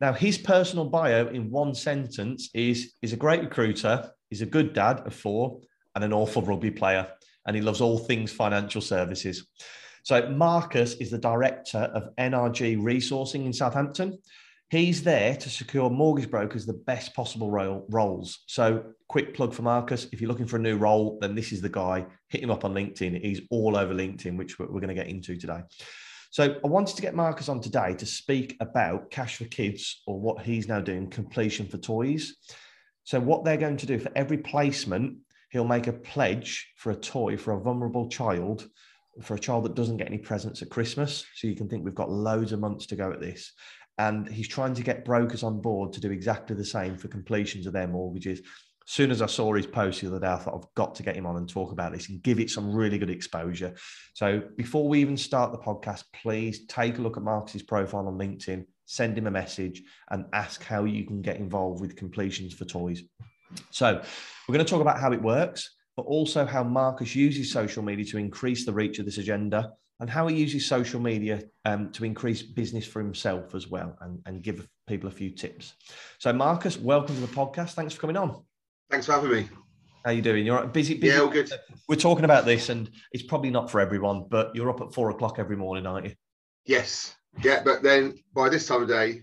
[0.00, 4.72] Now, his personal bio in one sentence is he's a great recruiter, he's a good
[4.72, 5.60] dad of four,
[5.94, 7.06] and an awful rugby player.
[7.46, 9.46] And he loves all things financial services.
[10.02, 14.18] So, Marcus is the director of NRG Resourcing in Southampton.
[14.70, 18.40] He's there to secure mortgage brokers the best possible role, roles.
[18.46, 21.60] So, quick plug for Marcus if you're looking for a new role, then this is
[21.60, 22.06] the guy.
[22.28, 23.22] Hit him up on LinkedIn.
[23.22, 25.60] He's all over LinkedIn, which we're going to get into today.
[26.34, 30.18] So I wanted to get Marcus on today to speak about Cash for Kids or
[30.18, 32.34] what he's now doing, completion for toys.
[33.04, 35.18] So what they're going to do for every placement,
[35.50, 38.68] he'll make a pledge for a toy for a vulnerable child,
[39.22, 41.24] for a child that doesn't get any presents at Christmas.
[41.36, 43.52] So you can think we've got loads of months to go at this.
[43.98, 47.64] And he's trying to get brokers on board to do exactly the same for completions
[47.68, 48.40] of their mortgages
[48.84, 51.16] soon as I saw his post the other day, I thought I've got to get
[51.16, 53.74] him on and talk about this and give it some really good exposure.
[54.14, 58.18] So before we even start the podcast, please take a look at Marcus's profile on
[58.18, 62.64] LinkedIn, send him a message, and ask how you can get involved with completions for
[62.64, 63.02] toys.
[63.70, 64.02] So
[64.48, 68.04] we're going to talk about how it works, but also how Marcus uses social media
[68.06, 69.72] to increase the reach of this agenda.
[70.00, 74.20] And how he uses social media um, to increase business for himself as well and,
[74.26, 75.74] and give people a few tips.
[76.18, 77.74] So, Marcus, welcome to the podcast.
[77.74, 78.42] Thanks for coming on.
[78.94, 79.48] Thanks for having me.
[80.04, 80.46] How you doing?
[80.46, 81.16] You're busy, busy.
[81.16, 81.50] Yeah, all good.
[81.88, 85.10] We're talking about this, and it's probably not for everyone, but you're up at four
[85.10, 86.14] o'clock every morning, aren't you?
[86.64, 87.12] Yes.
[87.42, 89.22] Yeah, but then by this time of day,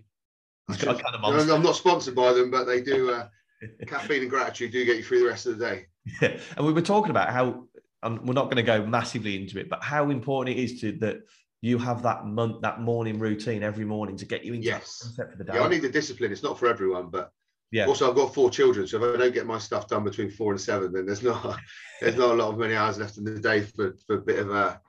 [0.75, 3.11] should, kind of I'm not sponsored by them, but they do.
[3.11, 3.29] Uh,
[3.87, 5.85] caffeine and gratitude do get you through the rest of the day.
[6.21, 7.69] Yeah, and we were talking about how,
[8.03, 10.91] and we're not going to go massively into it, but how important it is to
[10.97, 11.19] that
[11.61, 15.13] you have that month, that morning routine every morning to get you into yes.
[15.15, 15.53] for the day.
[15.53, 16.33] Yeah, I need the discipline.
[16.33, 17.31] It's not for everyone, but
[17.71, 17.85] yeah.
[17.85, 20.51] Also, I've got four children, so if I don't get my stuff done between four
[20.51, 21.57] and seven, then there's not
[22.01, 24.39] there's not a lot of many hours left in the day for for a bit
[24.39, 24.81] of a,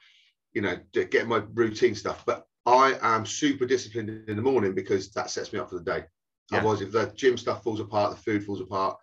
[0.53, 2.25] you know, getting my routine stuff.
[2.26, 5.84] But I am super disciplined in the morning because that sets me up for the
[5.84, 6.04] day.
[6.50, 6.59] Yeah.
[6.59, 8.99] Otherwise, if the gym stuff falls apart, the food falls apart,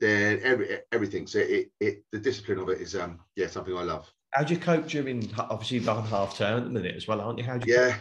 [0.00, 1.26] then every everything.
[1.26, 4.10] So it it the discipline of it is um yeah something I love.
[4.32, 7.20] How do you cope during obviously you've on half term at the minute as well,
[7.20, 7.44] aren't you?
[7.44, 8.00] How do you yeah, cope?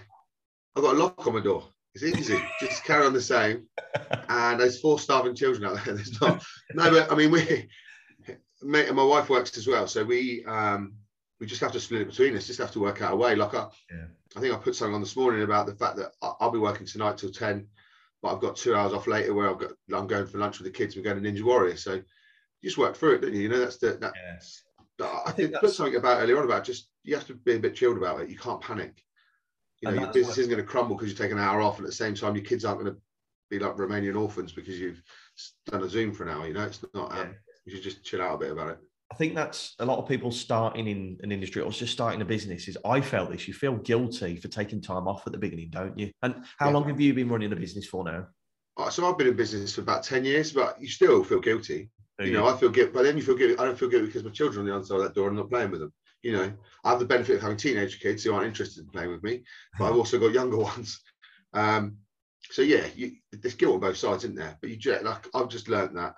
[0.78, 1.66] I've got a lock on my door.
[1.94, 2.42] It's easy.
[2.60, 3.68] Just carry on the same.
[4.30, 5.94] And there's four starving children out there.
[5.96, 6.44] There's not.
[6.74, 7.68] No, but I mean, we,
[8.62, 9.88] mate, and my wife works as well.
[9.88, 10.94] So we, um,
[11.40, 12.48] we just have to split it between us.
[12.48, 13.36] Just have to work out a way.
[13.36, 14.06] Like I, yeah.
[14.38, 16.88] I think I put something on this morning about the fact that I'll be working
[16.88, 17.68] tonight till ten,
[18.22, 20.72] but I've got two hours off later where I've got I'm going for lunch with
[20.72, 20.96] the kids.
[20.96, 21.76] We're going to Ninja Warrior.
[21.76, 22.04] So you
[22.64, 23.42] just work through it, don't you?
[23.42, 24.14] You know, that's the that.
[24.16, 24.62] Yes.
[25.02, 27.60] I, I think put something about earlier on about just you have to be a
[27.60, 28.30] bit chilled about it.
[28.30, 29.04] You can't panic
[29.82, 31.86] you know, your business isn't going to crumble because you take an hour off, and
[31.86, 33.00] at the same time, your kids aren't going to
[33.50, 35.02] be like Romanian orphans because you've
[35.66, 36.48] done a Zoom for an hour.
[36.48, 37.18] You know, it's not.
[37.18, 38.80] Um, You should just chill out a bit about it.
[39.12, 42.26] I think that's a lot of people starting in an industry or just starting a
[42.26, 42.68] business.
[42.68, 43.48] Is I felt this.
[43.48, 46.12] You feel guilty for taking time off at the beginning, don't you?
[46.24, 46.74] And how yeah.
[46.74, 48.28] long have you been running a business for now?
[48.78, 51.90] Uh, so I've been in business for about ten years, but you still feel guilty.
[52.20, 53.58] You, you know, I feel guilty, but then you feel guilty.
[53.58, 55.28] I don't feel guilty because my children are on the other side of that door
[55.28, 55.94] and I'm not playing with them
[56.24, 56.52] you know,
[56.84, 59.44] I have the benefit of having teenage kids who aren't interested in playing with me,
[59.78, 61.00] but I've also got younger ones.
[61.54, 61.98] Um,
[62.50, 64.58] so yeah, you, there's guilt on both sides, isn't there?
[64.62, 66.16] But you just like I've just learned that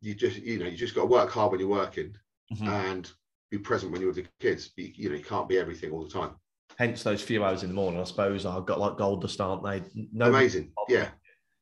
[0.00, 2.14] you just you know you just got to work hard when you're working
[2.52, 2.68] mm-hmm.
[2.68, 3.10] and
[3.50, 4.70] be present when you're with the kids.
[4.76, 6.32] You, you know you can't be everything all the time.
[6.78, 8.46] Hence those few hours in the morning, I suppose.
[8.46, 9.82] I've got like gold dust, aren't they?
[10.12, 11.08] No Amazing, yeah.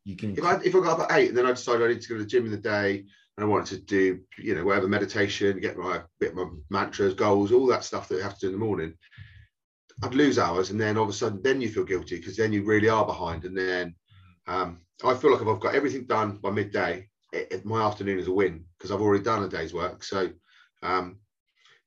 [0.05, 0.37] You can.
[0.37, 2.09] If I if I got up at eight and then I decided I need to
[2.09, 3.05] go to the gym in the day
[3.43, 7.67] I wanted to do, you know, whatever meditation, get my bit my mantras, goals, all
[7.67, 8.95] that stuff that you have to do in the morning.
[10.03, 12.53] I'd lose hours, and then all of a sudden, then you feel guilty because then
[12.53, 13.45] you really are behind.
[13.45, 13.95] And then
[14.47, 18.19] um, I feel like if I've got everything done by midday, it, it, my afternoon
[18.19, 20.03] is a win because I've already done a day's work.
[20.03, 20.31] So
[20.83, 21.19] um,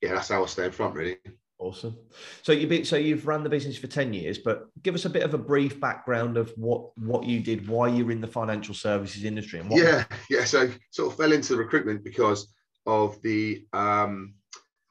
[0.01, 1.18] yeah, that's how I stay in front, really.
[1.63, 1.95] Awesome.
[2.42, 5.10] So you be, so you've run the business for ten years, but give us a
[5.10, 8.75] bit of a brief background of what what you did, why you're in the financial
[8.75, 9.81] services industry, and what.
[9.81, 10.44] Yeah, yeah.
[10.44, 12.54] So sort of fell into the recruitment because
[12.86, 13.65] of the.
[13.71, 14.33] Um,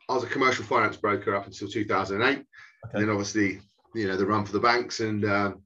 [0.08, 2.44] I was a commercial finance broker up until 2008, okay.
[2.94, 3.60] and then obviously
[3.94, 5.62] you know the run for the banks and um,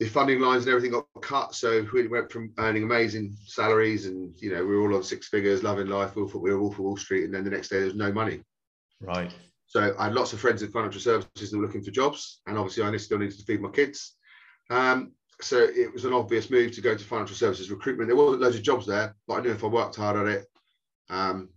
[0.00, 1.54] the funding lines and everything got cut.
[1.54, 5.28] So we went from earning amazing salaries and you know we were all on six
[5.28, 6.16] figures, loving life.
[6.16, 7.94] We thought we were all for Wall Street, and then the next day there was
[7.94, 8.40] no money.
[9.02, 9.30] Right.
[9.72, 12.58] So I had lots of friends in financial services that were looking for jobs, and
[12.58, 14.16] obviously I still needed to feed my kids.
[14.68, 18.06] Um, so it was an obvious move to go to financial services recruitment.
[18.06, 20.46] There wasn't loads of jobs there, but I knew if I worked hard at it,
[21.08, 21.48] um,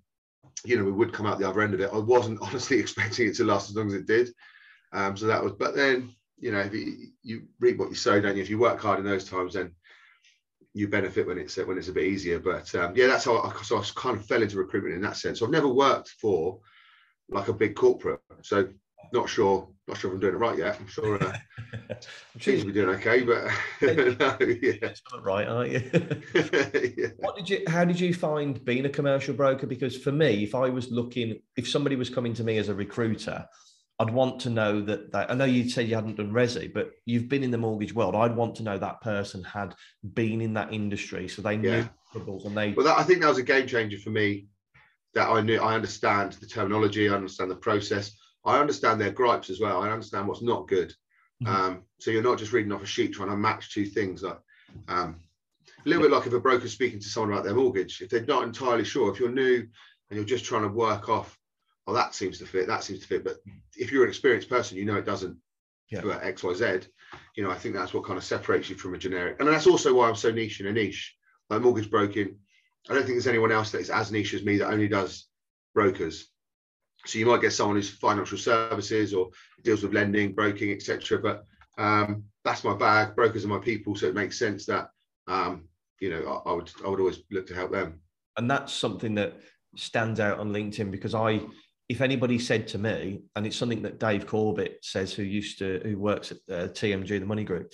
[0.63, 1.89] you know, we would come out the other end of it.
[1.91, 4.29] I wasn't honestly expecting it to last as long as it did.
[4.93, 8.21] Um, so that was, but then, you know, if you, you reap what you sow,
[8.21, 8.43] don't you?
[8.43, 9.73] If you work hard in those times, then
[10.73, 12.39] you benefit when it's when it's a bit easier.
[12.39, 15.17] But um, yeah, that's how I, so I kind of fell into recruitment in that
[15.17, 15.39] sense.
[15.39, 16.61] So I've never worked for
[17.29, 18.21] like a big corporate.
[18.41, 18.69] So
[19.11, 20.77] not sure, not sure if I'm doing it right yet.
[20.79, 21.23] I'm sure.
[21.23, 21.37] Uh,
[21.89, 23.45] I'm sure you'll be doing okay, but
[24.19, 25.91] no, yeah, right, aren't you?
[26.97, 27.07] yeah.
[27.17, 27.63] What did you?
[27.67, 29.67] How did you find being a commercial broker?
[29.67, 32.75] Because for me, if I was looking, if somebody was coming to me as a
[32.75, 33.47] recruiter,
[33.99, 36.91] I'd want to know that, that I know you said you hadn't done resi, but
[37.05, 38.15] you've been in the mortgage world.
[38.15, 39.73] I'd want to know that person had
[40.13, 41.87] been in that industry, so they knew yeah.
[42.11, 42.73] troubles and they.
[42.73, 44.47] Well, that, I think that was a game changer for me.
[45.15, 48.15] That I knew, I understand the terminology, I understand the process,
[48.45, 49.81] I understand their gripes as well.
[49.81, 50.93] I understand what's not good.
[51.43, 51.55] Mm-hmm.
[51.55, 54.23] Um, so you're not just reading off a sheet trying to match two things.
[54.23, 54.39] Like
[54.87, 55.21] um,
[55.85, 58.25] a little bit like if a broker's speaking to someone about their mortgage, if they're
[58.25, 59.65] not entirely sure, if you're new
[60.09, 61.37] and you're just trying to work off
[61.87, 63.23] oh, that seems to fit, that seems to fit.
[63.23, 63.37] But
[63.75, 65.37] if you're an experienced person, you know it doesn't
[65.89, 66.01] yeah.
[66.01, 66.87] for X, Y, Z.
[67.35, 69.37] You know, I think that's what kind of separates you from a generic.
[69.39, 71.15] And that's also why I'm so niche in a niche.
[71.49, 72.39] Like mortgage broking,
[72.89, 75.27] I don't think there's anyone else that is as niche as me that only does
[75.73, 76.27] brokers.
[77.05, 79.29] So you might get someone who's financial services or
[79.63, 81.19] deals with lending, broking, etc.
[81.19, 81.45] But
[81.77, 83.15] um, that's my bag.
[83.15, 84.89] Brokers are my people, so it makes sense that
[85.27, 85.67] um,
[85.99, 88.01] you know I, I would I would always look to help them.
[88.37, 89.39] And that's something that
[89.75, 91.41] stands out on LinkedIn because I
[91.87, 95.81] if anybody said to me, and it's something that Dave Corbett says, who used to
[95.83, 97.71] who works at uh, TMG, the Money Group,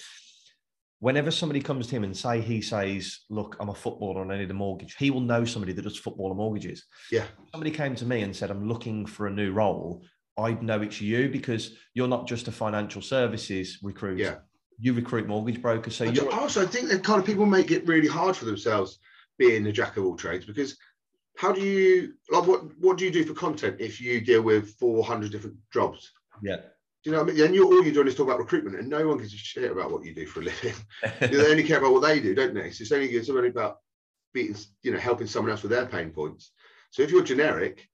[1.01, 4.37] whenever somebody comes to him and say he says, "Look, I'm a footballer and I
[4.37, 6.85] need a mortgage," he will know somebody that does football footballer mortgages.
[7.11, 7.23] Yeah.
[7.23, 10.05] If somebody came to me and said, "I'm looking for a new role,"
[10.37, 14.23] I'd know it's you because you're not just a financial services recruiter.
[14.23, 14.35] Yeah.
[14.79, 15.95] You recruit mortgage brokers.
[15.95, 18.99] So you also I think that kind of people make it really hard for themselves
[19.37, 20.77] being the jack of all trades because
[21.35, 24.75] how do you like what what do you do for content if you deal with
[24.75, 26.11] 400 different jobs
[26.43, 26.57] yeah
[27.03, 27.45] you know what I mean?
[27.45, 29.71] And you all you're doing is talk about recruitment, and no one gives a shit
[29.71, 30.75] about what you do for a living.
[31.19, 32.71] they only care about what they do, don't they?
[32.71, 33.77] So it's only it's only about
[34.33, 36.51] beating, you know, helping someone else with their pain points.
[36.91, 37.87] So if you're generic,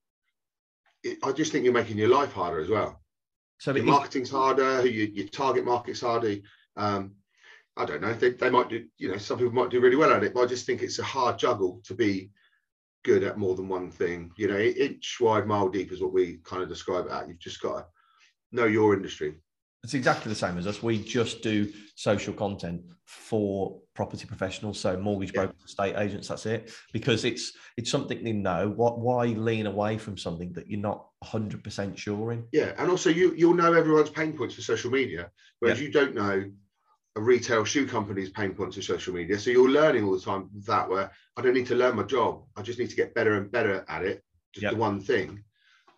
[1.04, 3.01] it, I just think you're making your life harder as well.
[3.59, 6.38] So your marketing's harder, your, your target market's harder.
[6.75, 7.15] Um,
[7.75, 8.13] I don't know.
[8.13, 10.44] They, they might do, you know, some people might do really well at it, but
[10.44, 12.31] I just think it's a hard juggle to be
[13.04, 14.31] good at more than one thing.
[14.38, 17.27] You know, inch wide, mile deep is what we kind of describe it at.
[17.27, 17.86] You've just got to
[18.52, 19.36] know your industry.
[19.84, 20.84] It's exactly the same as us.
[20.84, 26.28] We just do social content for property professionals, so mortgage brokers, estate agents.
[26.28, 28.70] That's it, because it's it's something they know.
[28.70, 32.46] What why lean away from something that you're not 100 percent sure in?
[32.52, 35.88] Yeah, and also you you'll know everyone's pain points for social media, whereas yeah.
[35.88, 36.52] you don't know
[37.18, 39.40] a retail shoe company's pain points of social media.
[39.40, 42.44] So you're learning all the time that where I don't need to learn my job.
[42.56, 44.24] I just need to get better and better at it.
[44.54, 44.74] Just yep.
[44.74, 45.44] the one thing,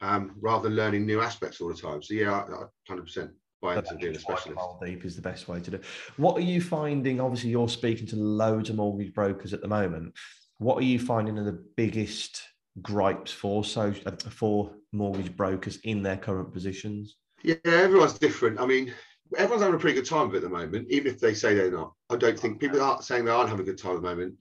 [0.01, 2.01] um, rather than learning new aspects all the time.
[2.01, 2.45] So yeah,
[2.89, 3.31] 100%
[3.61, 4.61] buy into being a specialist.
[4.83, 5.79] Deep is the best way to do.
[6.17, 7.19] What are you finding?
[7.19, 10.13] Obviously, you're speaking to loads of mortgage brokers at the moment.
[10.57, 12.41] What are you finding are the biggest
[12.81, 17.17] gripes for so for mortgage brokers in their current positions?
[17.43, 18.59] Yeah, everyone's different.
[18.59, 18.93] I mean,
[19.37, 21.53] everyone's having a pretty good time of it at the moment, even if they say
[21.53, 21.93] they're not.
[22.09, 24.35] I don't think people are saying they aren't having a good time at the moment.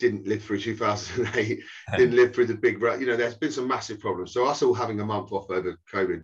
[0.00, 1.60] Didn't live through 2008,
[1.96, 4.32] didn't live through the big, you know, there's been some massive problems.
[4.32, 6.22] So us all having a month off over COVID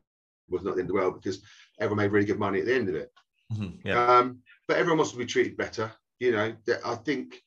[0.48, 1.42] was not the end of the world because
[1.78, 3.12] everyone made really good money at the end of it.
[3.52, 4.18] Mm-hmm, yeah.
[4.18, 5.92] um, but everyone wants to be treated better.
[6.18, 7.40] You know, I think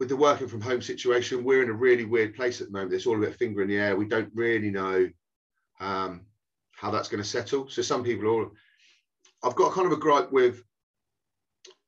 [0.00, 2.92] with the working from home situation, we're in a really weird place at the moment.
[2.92, 3.96] It's all a bit finger in the air.
[3.96, 5.08] We don't really know
[5.80, 6.26] um,
[6.72, 7.68] how that's going to settle.
[7.68, 8.50] So some people are all
[9.42, 10.62] I've got kind of a gripe with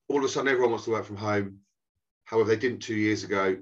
[0.09, 1.59] all of a sudden everyone wants to work from home.
[2.25, 3.57] However, they didn't two years ago.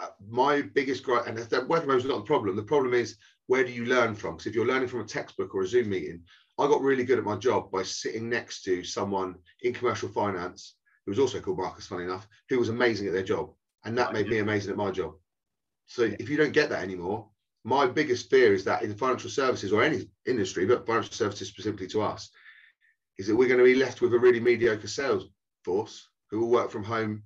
[0.00, 2.54] Uh, my biggest gripe, and that working from home is not the problem.
[2.54, 4.32] The problem is where do you learn from?
[4.32, 6.22] Because if you're learning from a textbook or a Zoom meeting,
[6.58, 10.74] I got really good at my job by sitting next to someone in commercial finance
[11.04, 13.52] who was also called Marcus, funny enough, who was amazing at their job.
[13.84, 15.14] And that made me amazing at my job.
[15.86, 17.28] So if you don't get that anymore,
[17.62, 21.86] my biggest fear is that in financial services or any industry, but financial services specifically
[21.88, 22.30] to us,
[23.18, 25.26] is that we're going to be left with a really mediocre sales
[25.64, 27.22] force who will work from home,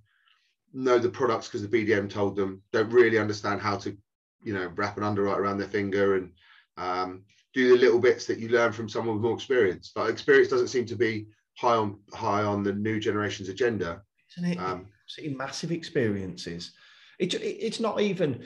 [0.72, 3.96] know the products because the BDM told them, don't really understand how to,
[4.42, 6.32] you know, wrap an underwrite around their finger and
[6.76, 7.22] um,
[7.54, 9.92] do the little bits that you learn from someone with more experience.
[9.94, 11.26] But experience doesn't seem to be
[11.58, 14.02] high on high on the new generation's agenda.
[14.36, 14.58] Isn't it?
[14.58, 14.86] Um,
[15.36, 16.72] massive experiences.
[17.18, 18.44] It, it, it's not even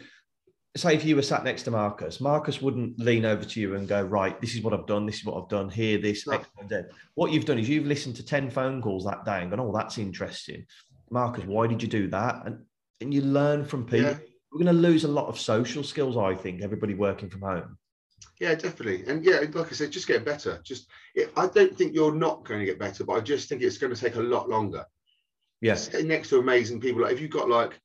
[0.77, 3.87] say if you were sat next to Marcus, Marcus wouldn't lean over to you and
[3.87, 6.35] go, right, this is what I've done, this is what I've done, here, this, no.
[6.35, 6.89] X, y, Z.
[7.15, 9.73] What you've done is you've listened to 10 phone calls that day and gone, oh,
[9.73, 10.67] that's interesting.
[11.15, 12.43] Marcus, why did you do that?
[12.45, 12.59] And
[13.01, 14.11] and you learn from people.
[14.11, 14.19] Yeah.
[14.51, 16.63] We're going to lose a lot of social skills, I think.
[16.63, 17.77] Everybody working from home.
[18.41, 19.05] Yeah, definitely.
[19.07, 20.61] And yeah, like I said, just get better.
[20.65, 23.63] Just it, I don't think you're not going to get better, but I just think
[23.63, 24.85] it's going to take a lot longer.
[25.61, 25.91] Yes.
[25.91, 27.81] Sitting next to amazing people, like if you've got like,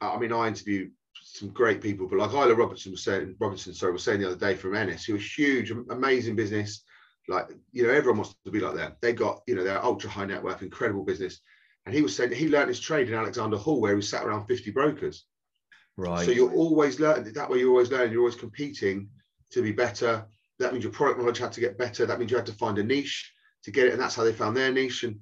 [0.00, 0.90] I mean, I interview
[1.22, 4.36] some great people, but like Islay Robertson was saying, Robinson, sorry, was saying the other
[4.36, 6.84] day from Enness, who was huge, amazing business.
[7.26, 8.92] Like, you know, everyone wants to be like them.
[9.02, 11.40] They got, you know, they're ultra high net worth, incredible business.
[11.88, 14.46] And he was saying he learned his trade in Alexander Hall, where he sat around
[14.46, 15.24] 50 brokers.
[15.96, 16.22] Right.
[16.26, 17.60] So you're always learning that way.
[17.60, 18.12] You're always learning.
[18.12, 19.08] You're always competing
[19.52, 20.26] to be better.
[20.58, 22.04] That means your product knowledge had to get better.
[22.04, 24.34] That means you had to find a niche to get it, and that's how they
[24.34, 25.04] found their niche.
[25.04, 25.18] And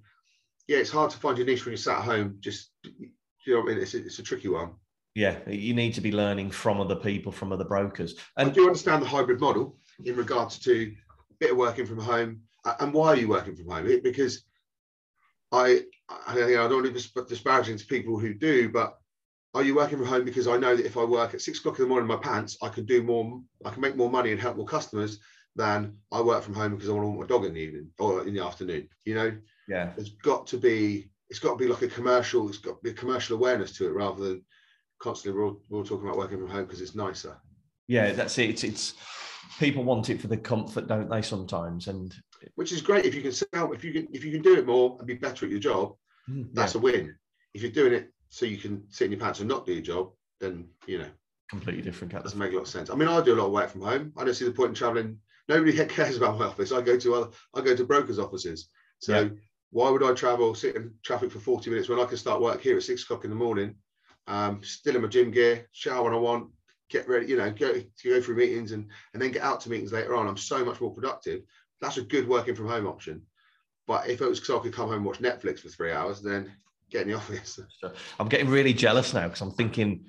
[0.67, 2.39] yeah, it's hard to find your niche when you're sat at home.
[2.41, 4.73] Just you know, I mean, it's a, it's a tricky one.
[5.15, 8.17] Yeah, you need to be learning from other people, from other brokers.
[8.39, 10.93] And I do understand the hybrid model in regards to
[11.31, 12.41] a bit of working from home.
[12.81, 14.01] And why are you working from home?
[14.03, 14.43] Because
[15.57, 18.99] I, I, I don't want to be disparaging to people who do, but
[19.55, 21.79] are you working from home because I know that if I work at six o'clock
[21.79, 24.31] in the morning in my pants, I can do more, I can make more money
[24.33, 25.19] and help more customers
[25.57, 27.89] than I work from home because I want to walk my dog in the evening
[27.99, 28.89] or in the afternoon.
[29.07, 29.37] You know,
[29.67, 32.83] yeah, it's got to be, it's got to be like a commercial, it's got to
[32.83, 34.45] be a commercial awareness to it rather than
[35.01, 37.37] constantly we're all, we're all talking about working from home because it's nicer.
[37.89, 38.51] Yeah, that's it.
[38.51, 38.95] It's, it's
[39.59, 41.23] people want it for the comfort, don't they?
[41.23, 42.15] Sometimes, and
[42.55, 44.67] which is great if you can sell, if you can, if you can do it
[44.67, 45.95] more and be better at your job,
[46.29, 46.81] mm, that's yeah.
[46.81, 47.15] a win.
[47.55, 49.83] If you're doing it so you can sit in your pants and not do your
[49.83, 50.11] job,
[50.41, 51.09] then you know
[51.49, 52.13] completely different.
[52.13, 52.91] That doesn't make a lot of sense.
[52.91, 54.13] I mean, I do a lot of work from home.
[54.17, 55.19] I don't see the point in traveling.
[55.49, 56.73] Nobody cares about my office.
[56.73, 58.69] I go to other, I go to brokers' offices.
[58.99, 59.29] So yeah.
[59.71, 62.61] why would I travel, sit in traffic for 40 minutes when I can start work
[62.61, 63.77] here at six o'clock in the morning,
[64.27, 66.51] um, still in my gym gear, shower when I want,
[66.89, 69.71] get ready, you know, go to go through meetings and and then get out to
[69.71, 70.27] meetings later on.
[70.27, 71.43] I'm so much more productive.
[71.81, 73.23] That's a good working from home option.
[73.87, 76.21] But if it was because I could come home and watch Netflix for three hours,
[76.21, 76.53] then
[76.91, 77.59] get in the office.
[78.19, 80.07] I'm getting really jealous now because I'm thinking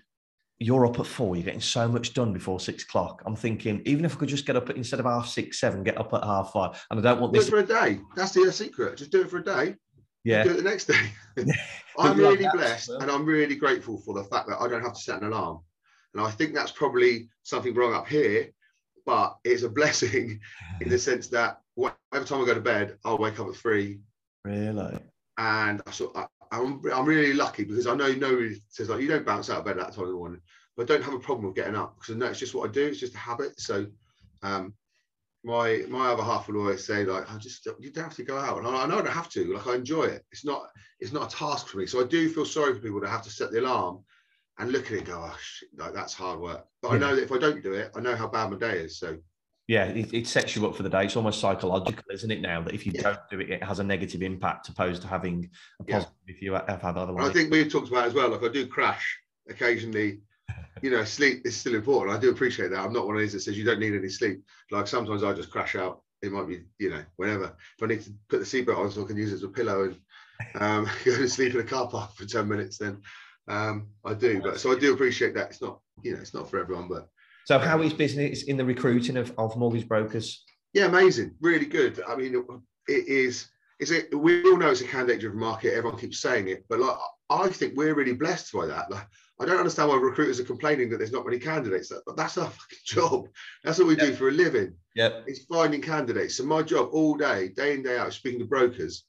[0.60, 3.22] you're up at four, you're getting so much done before six o'clock.
[3.26, 5.84] I'm thinking, even if I could just get up at, instead of half six, seven,
[5.84, 6.84] get up at half five.
[6.90, 8.00] And I don't want do this for a day.
[8.16, 8.98] That's the secret.
[8.98, 9.76] Just do it for a day.
[10.24, 10.44] Yeah.
[10.44, 11.12] Do it the next day.
[12.00, 15.00] I'm really blessed and I'm really grateful for the fact that I don't have to
[15.00, 15.60] set an alarm.
[16.18, 18.50] And I think that's probably something wrong up here,
[19.06, 20.40] but it's a blessing
[20.82, 21.62] in the sense that
[22.12, 24.00] every time I go to bed, I'll wake up at three.
[24.44, 24.98] Really?
[25.38, 29.08] And I sort of, I'm, I'm really lucky because I know nobody says like you
[29.08, 30.42] don't bounce out of bed at that time in the morning,
[30.76, 32.68] but I don't have a problem with getting up because I know it's just what
[32.68, 32.88] I do.
[32.88, 33.60] It's just a habit.
[33.60, 33.86] So,
[34.42, 34.74] um,
[35.44, 38.40] my my other half will always say like I just you don't have to go
[38.40, 39.54] out, and I, I know I don't have to.
[39.54, 40.26] Like I enjoy it.
[40.32, 40.70] It's not
[41.00, 41.86] it's not a task for me.
[41.86, 44.04] So I do feel sorry for people that have to set the alarm
[44.60, 46.66] and look at it go, oh, shit, like that's hard work.
[46.82, 46.96] But yeah.
[46.96, 49.00] I know that if I don't do it, I know how bad my day is.
[49.00, 49.18] So
[49.68, 51.04] yeah, it, it, sets you up for the day.
[51.06, 52.40] It's almost psychological, isn't it?
[52.40, 53.02] Now that if you yeah.
[53.02, 55.50] don't do it, it has a negative impact opposed to having
[55.82, 56.34] a positive yeah.
[56.36, 57.30] if you have had otherwise.
[57.30, 58.30] I think we've talked about as well.
[58.30, 60.22] Like I do crash occasionally.
[60.82, 62.16] You know, sleep is still important.
[62.16, 62.80] I do appreciate that.
[62.80, 64.42] I'm not one of these that says you don't need any sleep.
[64.72, 66.02] Like sometimes I just crash out.
[66.22, 67.46] It might be, you know, whenever.
[67.46, 69.50] If I need to put the seatbelt on so I can use it as a
[69.50, 69.98] pillow and
[70.62, 73.02] um, go to sleep in a car park for 10 minutes, then
[73.48, 74.42] um, I do.
[74.42, 75.50] But so I do appreciate that.
[75.52, 77.10] It's not, you know, it's not for everyone, but
[77.48, 80.44] so, how is business in the recruiting of, of mortgage brokers?
[80.74, 82.04] Yeah, amazing, really good.
[82.06, 82.36] I mean,
[82.90, 83.48] it is.
[83.80, 84.14] Is it?
[84.14, 85.74] We all know it's a candidate-driven market.
[85.74, 86.98] Everyone keeps saying it, but like,
[87.30, 88.92] I think we're really blessed by that.
[88.92, 89.08] Like,
[89.40, 91.90] I don't understand why recruiters are complaining that there's not many candidates.
[92.06, 93.30] But that's our fucking job.
[93.64, 94.08] That's what we yep.
[94.08, 94.74] do for a living.
[94.94, 96.36] Yeah, it's finding candidates.
[96.36, 99.06] So my job all day, day in day out, speaking to brokers.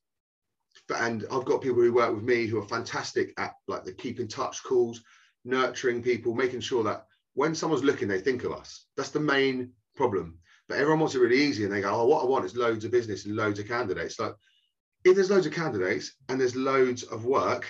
[0.90, 4.20] And I've got people who work with me who are fantastic at like the keep
[4.20, 5.02] in touch calls,
[5.44, 7.04] nurturing people, making sure that
[7.34, 8.86] when someone's looking, they think of us.
[8.96, 10.38] That's the main problem.
[10.68, 12.84] But everyone wants it really easy and they go, oh, what I want is loads
[12.84, 14.18] of business and loads of candidates.
[14.18, 14.34] Like,
[15.04, 17.66] if there's loads of candidates and there's loads of work,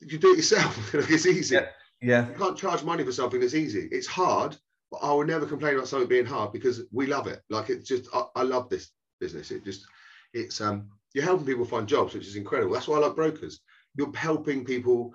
[0.00, 0.94] you do it yourself.
[0.94, 1.54] it's easy.
[1.54, 1.66] Yeah.
[2.00, 2.28] yeah.
[2.28, 3.88] You can't charge money for something that's easy.
[3.92, 4.56] It's hard,
[4.90, 7.40] but I will never complain about something being hard because we love it.
[7.50, 9.50] Like, it's just, I, I love this business.
[9.50, 9.86] It just,
[10.32, 12.74] it's, um, you're helping people find jobs, which is incredible.
[12.74, 13.60] That's why I like brokers.
[13.96, 15.14] You're helping people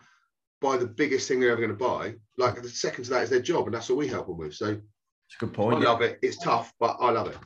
[0.62, 2.15] buy the biggest thing they're ever going to buy.
[2.38, 4.56] Like the second to that is their job, and that's what we help them with.
[4.56, 5.84] So it's a good point.
[5.84, 6.18] I love it.
[6.22, 7.38] It's tough, but I love it.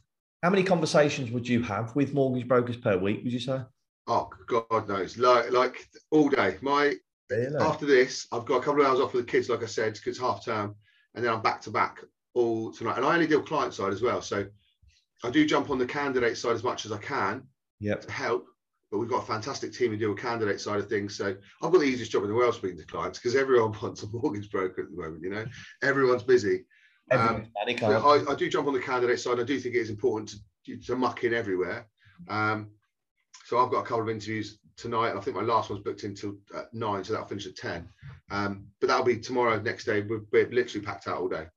[0.44, 3.24] How many conversations would you have with mortgage brokers per week?
[3.24, 3.62] Would you say?
[4.08, 6.58] Oh God knows, like like all day.
[6.62, 6.94] My
[7.30, 7.56] really?
[7.58, 9.94] after this, I've got a couple of hours off with the kids, like I said,
[9.94, 10.76] because it's half term,
[11.16, 12.02] and then I'm back to back
[12.36, 12.98] all tonight.
[12.98, 14.46] And I only deal client side as well, so
[15.24, 17.44] I do jump on the candidate side as much as I can.
[17.80, 18.02] Yep.
[18.02, 18.48] To help,
[18.92, 21.18] but we've got a fantastic team to deal with candidate side of things.
[21.18, 24.04] So I've got the easiest job in the world speaking to clients because everyone wants
[24.04, 25.24] a mortgage broker at the moment.
[25.24, 25.46] You know,
[25.82, 26.66] everyone's busy.
[27.12, 27.48] Um,
[28.06, 29.40] I, I, do jump on the candidate side.
[29.40, 31.88] I do think it is important to, to muck in everywhere.
[32.30, 32.70] Um,
[33.46, 35.16] so I've got a couple of interviews tonight.
[35.16, 37.90] I think my last one's booked until uh, nine, so that'll finish at ten.
[38.32, 40.02] Um, but that'll be tomorrow, next day.
[40.02, 41.48] We're, we're literally packed out all day,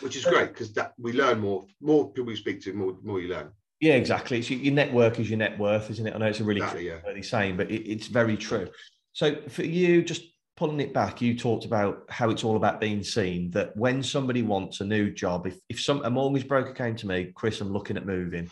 [0.00, 1.64] which is great because that we learn more.
[1.80, 3.50] More people you speak to, more more you learn.
[3.80, 4.38] Yeah, exactly.
[4.38, 6.14] It's your, your network is your net worth, isn't it?
[6.14, 6.98] I know it's a really Exactly, yeah.
[7.06, 8.68] early saying, but it, it's very true.
[9.12, 10.22] So for you, just
[10.56, 13.50] pulling it back, you talked about how it's all about being seen.
[13.50, 17.06] That when somebody wants a new job, if if some a mortgage broker came to
[17.06, 18.50] me, Chris, I'm looking at moving,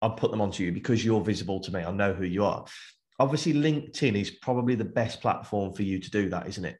[0.00, 1.80] I'd put them onto you because you're visible to me.
[1.80, 2.64] I know who you are.
[3.18, 6.78] Obviously, LinkedIn is probably the best platform for you to do that, isn't it?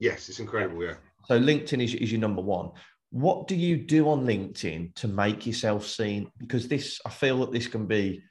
[0.00, 0.82] Yes, it's incredible.
[0.82, 0.94] Yeah.
[1.26, 2.72] So LinkedIn is, is your number one.
[3.16, 6.30] What do you do on LinkedIn to make yourself seen?
[6.36, 8.22] Because this, I feel that this can be.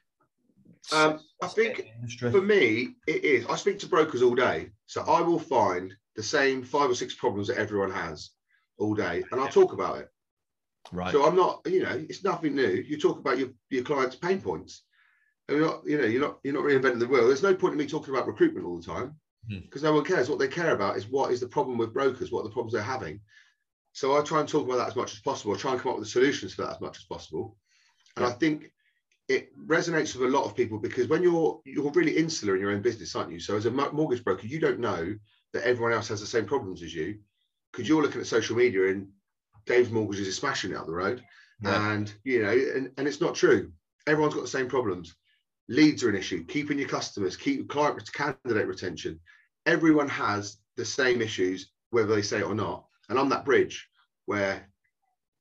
[0.92, 2.30] Um, I think industry.
[2.30, 3.46] For me, it is.
[3.46, 7.16] I speak to brokers all day, so I will find the same five or six
[7.16, 8.30] problems that everyone has
[8.78, 10.08] all day, and I'll talk about it.
[10.92, 11.10] right.
[11.10, 12.84] So I'm not, you know, it's nothing new.
[12.86, 14.84] You talk about your, your clients' pain points.
[15.48, 17.26] And you're not, you know, you're not you're not reinventing the wheel.
[17.26, 19.16] There's no point in me talking about recruitment all the time
[19.48, 19.58] Hmm.
[19.60, 20.28] because no one cares.
[20.28, 22.72] What they care about is what is the problem with brokers, what are the problems
[22.72, 23.20] they're having.
[23.96, 25.54] So I try and talk about that as much as possible.
[25.54, 27.56] I try and come up with the solutions for that as much as possible.
[28.18, 28.70] And I think
[29.26, 32.72] it resonates with a lot of people because when you're you're really insular in your
[32.72, 33.40] own business, aren't you?
[33.40, 35.16] So as a mortgage broker, you don't know
[35.54, 37.20] that everyone else has the same problems as you
[37.72, 39.08] because you're looking at social media and
[39.64, 41.24] Dave's mortgages is smashing it up the road,
[41.62, 41.92] Yeah.
[41.92, 43.72] and you know, and, and it's not true.
[44.06, 45.16] Everyone's got the same problems.
[45.68, 46.44] Leads are an issue.
[46.44, 49.20] Keeping your customers, keep client candidate retention.
[49.64, 52.85] Everyone has the same issues, whether they say it or not.
[53.08, 53.88] And I'm that bridge
[54.26, 54.68] where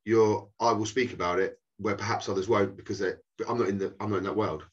[0.05, 0.50] you're.
[0.60, 3.95] I will speak about it, where perhaps others won't because I'm not in the.
[4.00, 4.63] I'm not in that world.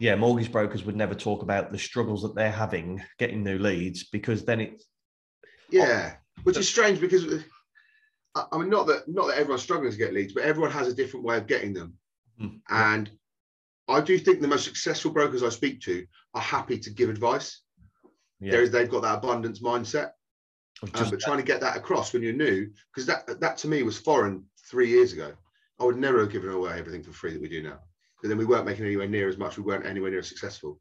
[0.00, 4.04] yeah, mortgage brokers would never talk about the struggles that they're having getting new leads
[4.04, 4.84] because then it's
[5.70, 7.44] Yeah, which is strange because
[8.34, 10.94] I mean, not that not that everyone's struggling to get leads, but everyone has a
[10.94, 11.94] different way of getting them.
[12.38, 12.56] Hmm.
[12.68, 13.10] And
[13.88, 17.62] I do think the most successful brokers I speak to are happy to give advice.
[18.40, 20.10] yeah, There is they've got that abundance mindset,
[20.88, 23.68] um, just but trying to get that across when you're new, because that that to
[23.68, 25.32] me was foreign three years ago.
[25.80, 27.80] I would never have given away everything for free that we do now.
[28.22, 29.56] But then we weren't making anywhere near as much.
[29.58, 30.80] We weren't anywhere near as successful.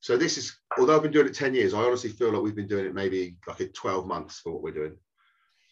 [0.00, 2.54] So this is, although I've been doing it 10 years, I honestly feel like we've
[2.54, 4.96] been doing it maybe like a 12 months for what we're doing.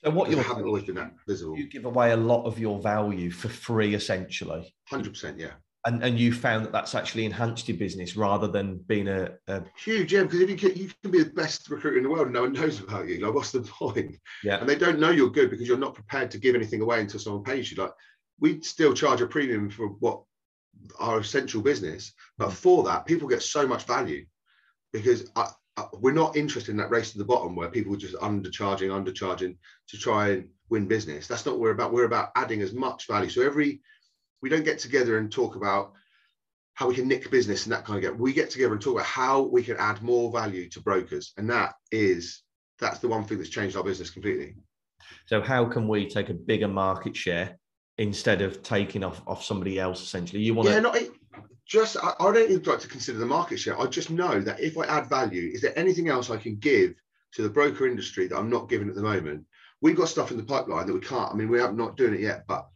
[0.02, 1.56] so what you're haven't always been that visible.
[1.56, 4.74] you give away a lot of your value for free essentially.
[4.90, 5.52] 100%, yeah.
[5.86, 9.62] And, and you found that that's actually enhanced your business rather than being a, a
[9.76, 12.26] Huge, yeah, because if you can, you can be the best recruiter in the world
[12.26, 13.20] and no one knows about you.
[13.20, 14.16] Like, what's the point?
[14.42, 17.00] yeah And they don't know you're good because you're not prepared to give anything away
[17.00, 17.82] until someone pays you.
[17.82, 17.92] Like,
[18.40, 20.22] we still charge a premium for what
[20.98, 22.52] our essential business, but mm.
[22.52, 24.24] for that, people get so much value
[24.92, 27.98] because I, I, we're not interested in that race to the bottom where people are
[27.98, 29.56] just undercharging, undercharging
[29.88, 31.26] to try and win business.
[31.26, 31.92] That's not what we're about.
[31.92, 33.28] We're about adding as much value.
[33.28, 33.80] So every
[34.44, 35.94] we don't get together and talk about
[36.74, 38.18] how we can nick business and that kind of get.
[38.20, 41.48] We get together and talk about how we can add more value to brokers, and
[41.48, 42.42] that is
[42.78, 44.56] that's the one thing that's changed our business completely.
[45.24, 47.56] So how can we take a bigger market share
[47.96, 50.02] instead of taking off off somebody else?
[50.02, 50.80] Essentially, you want Yeah, to.
[50.82, 50.98] not
[51.66, 53.80] just I, I don't even like to consider the market share.
[53.80, 56.92] I just know that if I add value, is there anything else I can give
[57.32, 59.46] to the broker industry that I'm not giving at the moment?
[59.80, 61.32] We've got stuff in the pipeline that we can't.
[61.32, 62.68] I mean, we are not doing it yet, but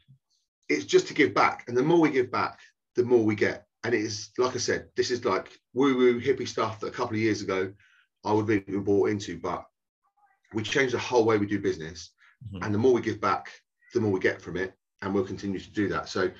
[0.69, 1.65] it's just to give back.
[1.69, 2.61] And the more we give back,
[2.95, 3.67] the more we get.
[3.85, 7.15] And it is like I said, this is like woo-woo hippie stuff that a couple
[7.15, 7.73] of years ago
[8.25, 9.65] I would have been bought into, but
[10.53, 12.11] we changed the whole way we do business.
[12.53, 12.65] Mhm.
[12.65, 13.51] And the more we give back,
[13.95, 14.75] the more we get from it.
[15.01, 16.09] And we'll continue to do that.
[16.09, 16.31] So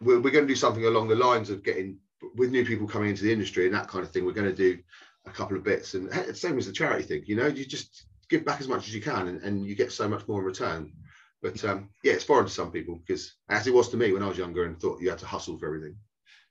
[0.00, 1.98] we're, we're going to do something along the lines of getting
[2.36, 4.24] with new people coming into the industry and that kind of thing.
[4.24, 4.78] We're going to do
[5.26, 7.46] a couple of bits and hey, it's the same as the charity thing, you know,
[7.46, 10.26] you just give back as much as you can and, and you get so much
[10.28, 10.92] more in return.
[11.42, 14.22] But um, yeah, it's foreign to some people because as it was to me when
[14.22, 15.96] I was younger and thought you had to hustle for everything.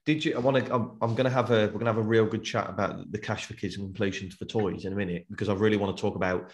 [0.06, 0.36] Did you?
[0.36, 0.74] I want to.
[0.74, 1.66] I'm, I'm going to have a.
[1.66, 4.36] We're going to have a real good chat about the cash for kids and completions
[4.36, 6.52] for toys in a minute because I really want to talk about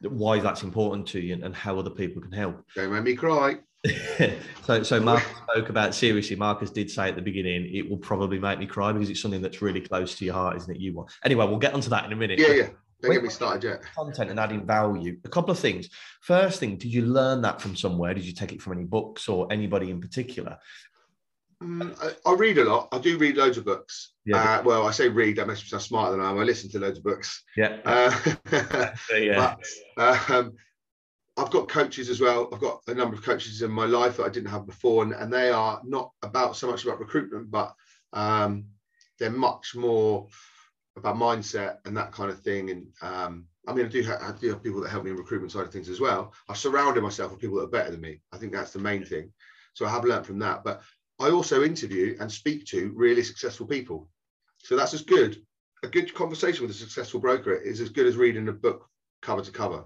[0.00, 2.64] why that's important to you and, and how other people can help.
[2.74, 3.58] Don't make me cry.
[4.64, 6.36] so, so Marcus spoke about seriously.
[6.36, 9.42] Marcus did say at the beginning, it will probably make me cry because it's something
[9.42, 10.80] that's really close to your heart, isn't it?
[10.80, 11.10] You want.
[11.24, 12.38] Anyway, we'll get onto that in a minute.
[12.38, 12.68] Yeah, yeah.
[13.04, 13.82] Don't Wait, get me started yet.
[13.94, 15.18] Content and adding value.
[15.26, 15.90] A couple of things.
[16.22, 18.14] First thing, did you learn that from somewhere?
[18.14, 20.56] Did you take it from any books or anybody in particular?
[21.62, 22.88] Mm, I, I read a lot.
[22.92, 24.14] I do read loads of books.
[24.24, 24.60] Yeah.
[24.60, 25.36] Uh, well, I say read.
[25.36, 26.38] That makes me sound smarter than I am.
[26.38, 27.42] I listen to loads of books.
[27.58, 27.76] Yeah.
[28.50, 29.56] Uh, yeah.
[29.96, 30.54] But um,
[31.36, 32.48] I've got coaches as well.
[32.54, 35.12] I've got a number of coaches in my life that I didn't have before, and,
[35.12, 37.74] and they are not about so much about recruitment, but
[38.14, 38.64] um,
[39.18, 40.26] they're much more
[40.96, 42.70] about mindset and that kind of thing.
[42.70, 45.16] And um, I mean, I do, have, I do have people that help me in
[45.16, 46.32] recruitment side of things as well.
[46.48, 48.20] I've surrounded myself with people that are better than me.
[48.32, 49.32] I think that's the main thing.
[49.74, 50.62] So I have learned from that.
[50.64, 50.82] But
[51.20, 54.08] I also interview and speak to really successful people.
[54.58, 55.38] So that's as good
[55.84, 58.88] a good conversation with a successful broker is as good as reading a book
[59.22, 59.84] cover to cover.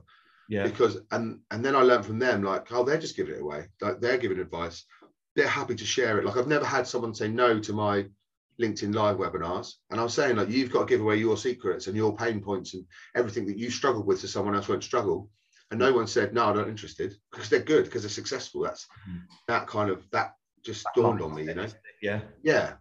[0.49, 0.63] Yeah.
[0.63, 3.67] Because and and then I learned from them like, oh, they're just giving it away.
[3.83, 4.85] Like they're giving advice.
[5.37, 6.25] They're happy to share it.
[6.25, 8.07] Like I've never had someone say no to my
[8.61, 9.75] LinkedIn live webinars.
[9.91, 12.75] And I'm saying like you've got to give away your secrets and your pain points
[12.75, 15.31] and everything that you struggled with so someone else won't struggle.
[15.71, 18.63] And no one said, no, I'm not interested because they're good, because they're successful.
[18.63, 19.23] That's Mhm.
[19.49, 21.69] that kind of that just dawned on me, you know.
[22.03, 22.23] Yeah.
[22.43, 22.75] Yeah.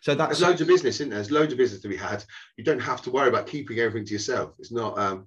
[0.00, 1.18] So that's There's loads of business, isn't there?
[1.18, 2.24] There's loads of business to be had.
[2.56, 4.54] You don't have to worry about keeping everything to yourself.
[4.58, 5.26] It's not um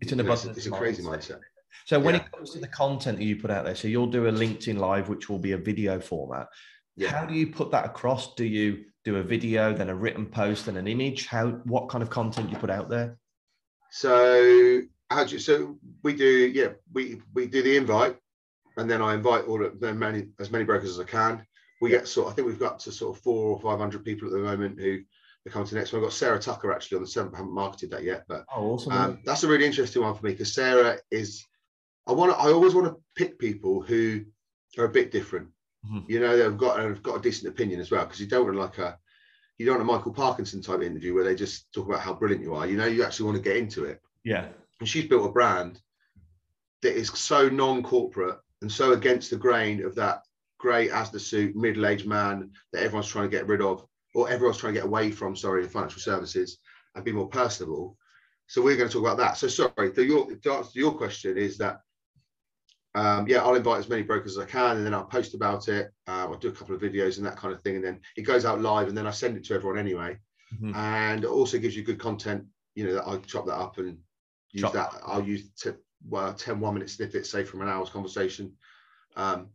[0.00, 0.66] it's an you know, it's, abundance.
[0.66, 1.40] it's a crazy mindset.
[1.86, 2.22] So when Yeah.
[2.24, 4.78] it comes to the content that you put out there, so you'll do a LinkedIn
[4.78, 6.46] live, which will be a video format.
[6.96, 7.10] Yeah.
[7.10, 8.34] How do you put that across?
[8.34, 11.26] Do you do a video, then a written post, and an image?
[11.26, 13.18] How what kind of content you put out there?
[13.90, 18.16] So how do you, so we do yeah we we do the invite
[18.76, 21.46] and then I invite all of them many as many brokers as I can.
[21.80, 24.26] We get sort I think we've got to sort of four or five hundred people
[24.28, 24.98] at the moment who
[25.46, 26.00] are coming to the next one.
[26.02, 27.34] I've got Sarah Tucker actually on the seventh.
[27.34, 28.92] I haven't marketed that yet, but Oh, awesome.
[28.92, 31.44] um, that's a really interesting one for me because Sarah is
[32.06, 34.24] I want I always want to pick people who
[34.78, 35.48] are a bit different.
[35.84, 36.08] Mhm.
[36.08, 38.56] You know, they've got have got a decent opinion as well because you don't want
[38.56, 38.98] like a
[39.58, 42.44] you don't want a Michael Parkinson type interview where they just talk about how brilliant
[42.44, 42.66] you are.
[42.66, 44.48] You know, you actually want to get into it yeah.
[44.80, 45.80] and she's built a brand
[46.82, 50.22] that is so non-corporate and so against the grain of that
[50.58, 54.58] grey as the suit middle-aged man that everyone's trying to get rid of or everyone's
[54.58, 56.58] trying to get away from sorry in financial services
[56.94, 57.96] and be more personable
[58.48, 60.92] so we're going to talk about that so sorry the, your, to answer to your
[60.92, 61.80] question is that
[62.96, 65.68] um, yeah, I'll invite as many brokers as I can, and then I'll post about
[65.68, 65.92] it.
[66.08, 68.22] Uh, I'll do a couple of videos and that kind of thing, and then it
[68.22, 70.18] goes out live, and then I send it to everyone anyway.
[70.54, 70.74] Mhm.
[70.74, 72.46] And it also gives you good content.
[72.74, 73.98] You know, that I chop that up and
[74.52, 74.72] use Chop.
[74.72, 74.94] that.
[75.04, 75.70] I'll use t-
[76.08, 78.56] well, 10 one minute snippets, say from an hour's conversation,
[79.16, 79.50] um,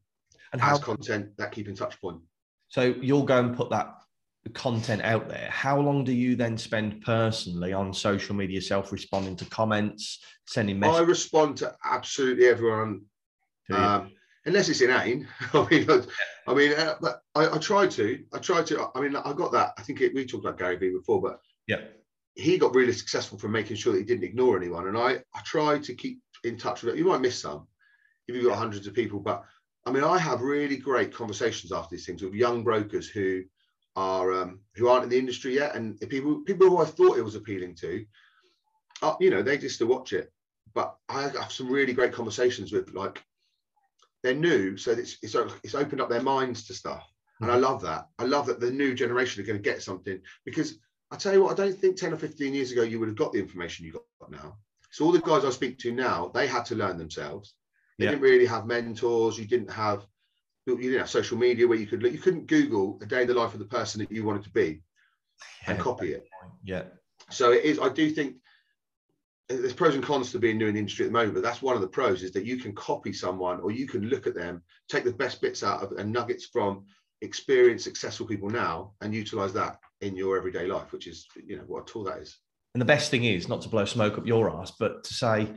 [0.53, 2.21] And how as content that keep in touch point.
[2.67, 3.95] so you'll go and put that
[4.53, 5.49] content out there.
[5.51, 10.79] How long do you then spend personally on social media, self responding to comments, sending
[10.79, 10.99] messages?
[11.01, 13.05] I respond to absolutely everyone
[13.73, 14.11] um,
[14.45, 15.27] unless it's inane.
[15.53, 16.01] I mean, I,
[16.47, 18.23] I mean, uh, but I, I try to.
[18.33, 18.89] I try to.
[18.95, 19.73] I mean, I got that.
[19.77, 21.81] I think it, we talked about Gary Vee before, but yeah.
[22.35, 24.87] he got really successful from making sure that he didn't ignore anyone.
[24.87, 26.97] And I, I try to keep in touch with it.
[26.97, 27.67] You might miss some
[28.27, 29.43] if you've got hundreds of people, but
[29.85, 33.43] I mean, I have really great conversations after these things with young brokers who
[33.95, 37.23] are um, who aren't in the industry yet, and people people who I thought it
[37.23, 38.05] was appealing to,
[39.01, 40.31] uh, you know, they just to watch it.
[40.73, 43.23] But I have some really great conversations with like
[44.23, 47.07] they're new, so it's it's, it's opened up their minds to stuff,
[47.39, 47.63] and I mm-hmm.
[47.63, 48.07] love that.
[48.19, 50.75] I love that the new generation are going to get something because
[51.11, 53.17] I tell you what, I don't think ten or fifteen years ago you would have
[53.17, 54.57] got the information you got now.
[54.91, 57.55] So all the guys I speak to now, they had to learn themselves.
[57.97, 58.11] They Yeah.
[58.11, 59.37] didn't really have mentors.
[59.37, 60.05] You didn't have
[60.67, 62.11] you didn't have social media where you could look.
[62.11, 64.51] You couldn't Google a day in the life of the person that you wanted to
[64.51, 64.83] be
[65.65, 66.27] and copy it.
[66.63, 66.83] Yeah.
[67.29, 67.79] So it is.
[67.79, 68.37] I do think
[69.57, 71.61] there's pros and cons to being new in the industry at the moment, but that's
[71.61, 74.35] one of the pros is that you can copy someone or you can look at
[74.35, 76.85] them, take the best bits out of and nuggets from
[77.21, 81.63] experienced, successful people now, and utilize that in your everyday life, which is you know
[81.67, 82.37] what a tool that is.
[82.73, 85.49] And the best thing is not to blow smoke up your ass, but to say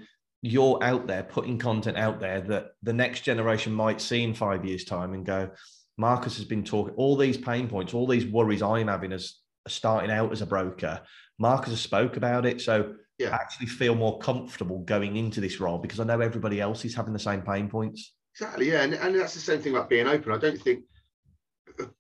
[0.43, 4.65] you're out there putting content out there that the next generation might see in five
[4.65, 5.51] years' time and go,
[5.97, 9.37] Marcus has been talking all these pain points, all these worries I'm having as
[9.69, 11.01] starting out as a broker.
[11.39, 12.61] Marcus has spoke about it.
[12.61, 13.31] So Yeah.
[13.31, 16.95] I actually feel more comfortable going into this role because I know everybody else is
[16.95, 18.13] having the same pain points.
[18.35, 20.33] Exactly, yeah, and, and that's the same thing about being open.
[20.33, 20.83] I don't think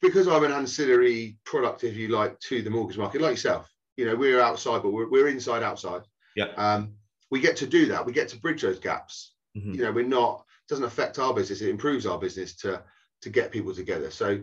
[0.00, 3.70] because I'm an ancillary product, if you like, to the mortgage market, like yourself.
[3.96, 6.02] You know, we're outside, but we're, we're inside outside.
[6.34, 6.46] Yeah.
[6.56, 6.94] Um,
[7.30, 8.04] we get to do that.
[8.04, 9.34] We get to bridge those gaps.
[9.56, 9.76] Mhm.
[9.76, 11.60] You know, we're not doesn't affect our business.
[11.60, 12.82] It improves our business to
[13.22, 14.10] to get people together.
[14.10, 14.40] So,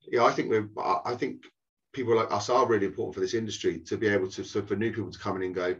[0.00, 0.68] yeah, I think we're.
[0.78, 1.44] I I think
[1.92, 4.76] people like us are really important for this industry to be able to so for
[4.76, 5.76] new people to come in and go,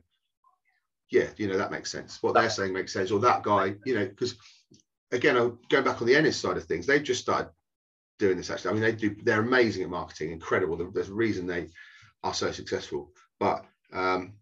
[1.12, 2.22] yeah, you know, that makes sense.
[2.22, 3.10] What they're saying makes sense.
[3.10, 4.34] Or that guy, you know, because
[5.12, 5.34] again,
[5.68, 7.50] going back on the Enness side of things, they've just started
[8.18, 8.70] doing this actually.
[8.70, 10.76] I mean, they do, they're amazing at marketing, incredible.
[10.90, 11.68] There's a reason they
[12.24, 13.12] are so successful.
[13.38, 14.32] But um,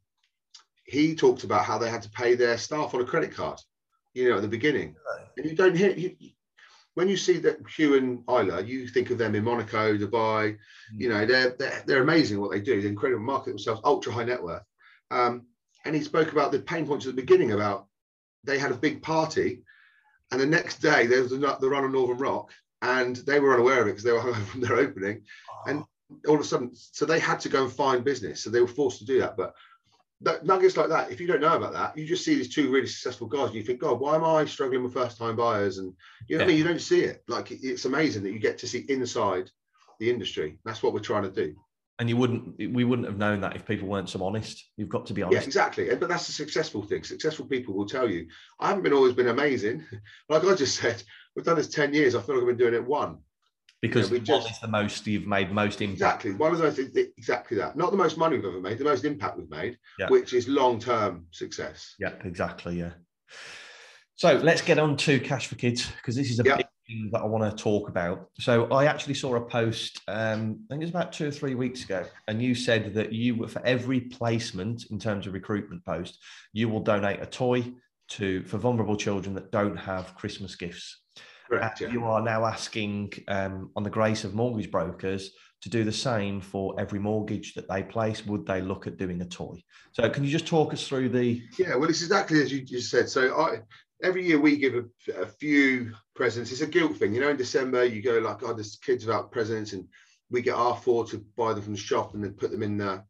[0.85, 3.59] he talked about how they had to pay their staff on a credit card,
[4.15, 4.95] you know, at the beginning.
[5.37, 6.15] And you don't hear, you,
[6.95, 10.57] when you see that Hugh and Islay, you think of them in Monaco, Dubai,
[10.95, 12.81] you know, they're, they're, they're amazing what they do.
[12.81, 14.63] They're incredible market themselves, ultra high net worth.
[15.11, 15.47] Um,
[15.85, 17.87] and he spoke about the pain points at the beginning about
[18.45, 19.63] they had a big party
[20.31, 23.83] and the next day there was the, run on Northern Rock and they were unaware
[23.83, 25.23] of it because they were hungover from their opening.
[25.67, 25.85] And
[26.27, 28.43] all of a sudden, so they had to go and find business.
[28.43, 29.37] So they were forced to do that.
[29.37, 29.55] But
[30.23, 32.71] that, nuggets like that, if you don't know about that, you just see these two
[32.71, 35.79] really successful guys and you think, God, why am I struggling with first time buyers?
[35.79, 35.95] And
[36.29, 36.59] you know what I mean?
[36.59, 37.23] You don't see it.
[37.29, 39.51] Like it's amazing that you get to see inside
[39.99, 40.59] the industry.
[40.65, 41.57] That's what we're trying to do.
[42.01, 44.65] And you wouldn't, we wouldn't have known that if people weren't so honest.
[44.79, 45.47] You've got to be Yeah, honest.
[45.47, 45.95] exactly.
[45.95, 47.05] But that's a successful thing.
[47.05, 48.27] Successful people will tell you.
[48.59, 49.85] I haven't been always been amazing.
[50.31, 51.03] Like I just said,
[51.37, 52.15] we've done this 10 years.
[52.15, 53.19] I feel like I've been doing it one.
[53.83, 56.25] because we one just- is the most you've made most impact.
[56.25, 56.33] Exactly.
[56.33, 57.77] One of those exactly that.
[57.77, 60.09] Not the most money we've ever made, the most impact we've made, Yeah.
[60.09, 61.97] which is long term success.
[61.99, 62.79] Yeah, exactly.
[62.79, 62.93] Yeah.
[64.17, 66.57] So let's get on to Cash for Kids because this is a Yeah.
[66.57, 68.29] big thing that I want to talk about.
[68.39, 71.55] So I actually saw a post, um, I think it was about two or three
[71.55, 75.85] weeks ago, and you said that you, were- for every placement in terms of recruitment
[75.85, 76.19] post,
[76.53, 77.73] you will donate a toy
[78.09, 81.03] to for vulnerable children that don't have Christmas gifts.
[81.49, 81.81] Correct.
[81.81, 81.91] Yeah.
[81.91, 85.31] You are now asking, um, on the grace of mortgage brokers,
[85.63, 88.25] to do the same for every mortgage that they place.
[88.25, 89.63] Would they look at doing a toy?
[89.93, 91.43] So can you just talk us through the?
[91.59, 93.09] Yeah, well, it's exactly as you just said.
[93.11, 93.61] So I
[94.03, 96.53] every year we give a, a few presents.
[96.53, 97.29] It's a guilt thing, you know.
[97.31, 99.87] In December, you go like, "Oh, there's kids without presents," and
[100.31, 102.79] we get our four to buy them from the shop and then put them in
[102.79, 103.03] the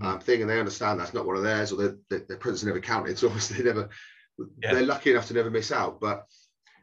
[0.00, 2.64] um, thing, and they understand that's not one of theirs, or their, their, their presents
[2.64, 3.18] never counted.
[3.18, 3.88] So obviously, they never
[4.62, 4.74] Yeah.
[4.74, 6.00] they're lucky enough to never miss out.
[6.00, 6.26] But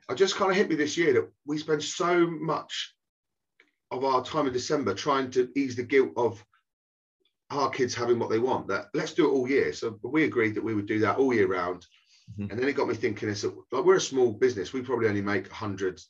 [0.10, 2.96] I just kind of hit me this year that we spend so much
[3.92, 6.44] of our time in December trying to ease the guilt of
[7.52, 8.68] our kids having what they want.
[8.68, 9.72] That let's do it all year.
[9.74, 11.86] So we agreed that we would do that all year round.
[12.32, 12.52] Mhm.
[12.52, 15.22] And then it got me thinking: that like we're a small business, we probably only
[15.22, 16.02] make hundred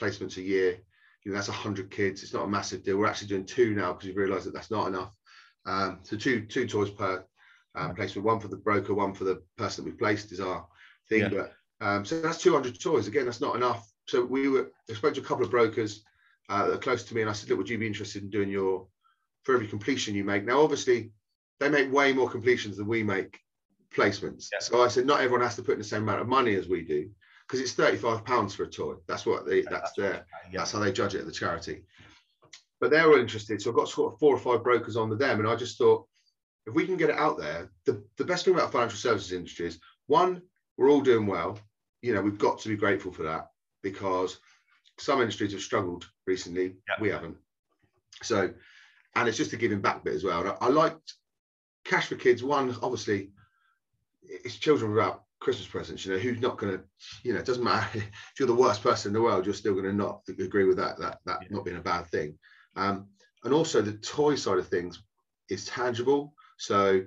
[0.00, 0.78] placements a year.
[1.24, 2.22] You know, that's hundred kids.
[2.22, 2.96] It's not a massive deal.
[2.96, 5.14] We're actually doing two now because we've realised that that's not enough.
[5.66, 7.24] Um, so two two toys per
[7.74, 7.94] Right.
[7.94, 10.66] placement, one for the broker, one for the person that we placed is our
[11.08, 11.20] thing.
[11.20, 11.28] Yeah.
[11.28, 13.06] But um, so that's 200 toys.
[13.06, 13.88] Again, that's not enough.
[14.06, 16.02] So we were, I spoke to a couple of brokers
[16.48, 18.30] uh, that are close to me, and I said, look, would you be interested in
[18.30, 18.88] doing your,
[19.44, 20.44] for every completion you make?
[20.44, 21.12] Now, obviously,
[21.60, 23.38] they make way more completions than we make
[23.94, 24.48] placements.
[24.52, 24.60] Yeah.
[24.60, 26.68] So I said, not everyone has to put in the same amount of money as
[26.68, 27.10] we do,
[27.46, 28.94] because it's 35 pounds for a toy.
[29.06, 30.60] That's what they, that's their, Yeah.
[30.60, 31.84] that's how they judge it at the charity.
[32.80, 33.60] But they're all interested.
[33.60, 35.38] So I've got sort of four or five brokers on with them.
[35.40, 36.06] And I just thought,
[36.66, 39.32] if we can get it out there, the, the best thing about the financial services
[39.32, 40.42] industry is one,
[40.76, 41.58] we're all doing well.
[42.00, 43.48] You know, we've got to be grateful for that
[43.82, 44.38] because
[44.98, 46.76] some industries have struggled recently.
[47.00, 47.36] We haven't.
[48.22, 48.50] So,
[49.16, 50.40] and it's just a giving back bit as well.
[50.40, 51.14] And I, I liked
[51.84, 52.42] Cash for Kids.
[52.42, 53.30] One, obviously,
[54.22, 56.04] it's children without Christmas presents.
[56.04, 56.84] You know, who's not going to,
[57.22, 59.72] you know, it doesn't matter if you're the worst person in the world, you're still
[59.74, 61.48] going to not agree with that, that, that Yeah.
[61.50, 62.38] not being a bad thing.
[62.76, 63.08] Um,
[63.44, 65.02] and also the toy side of things
[65.48, 66.34] is tangible.
[66.58, 67.04] So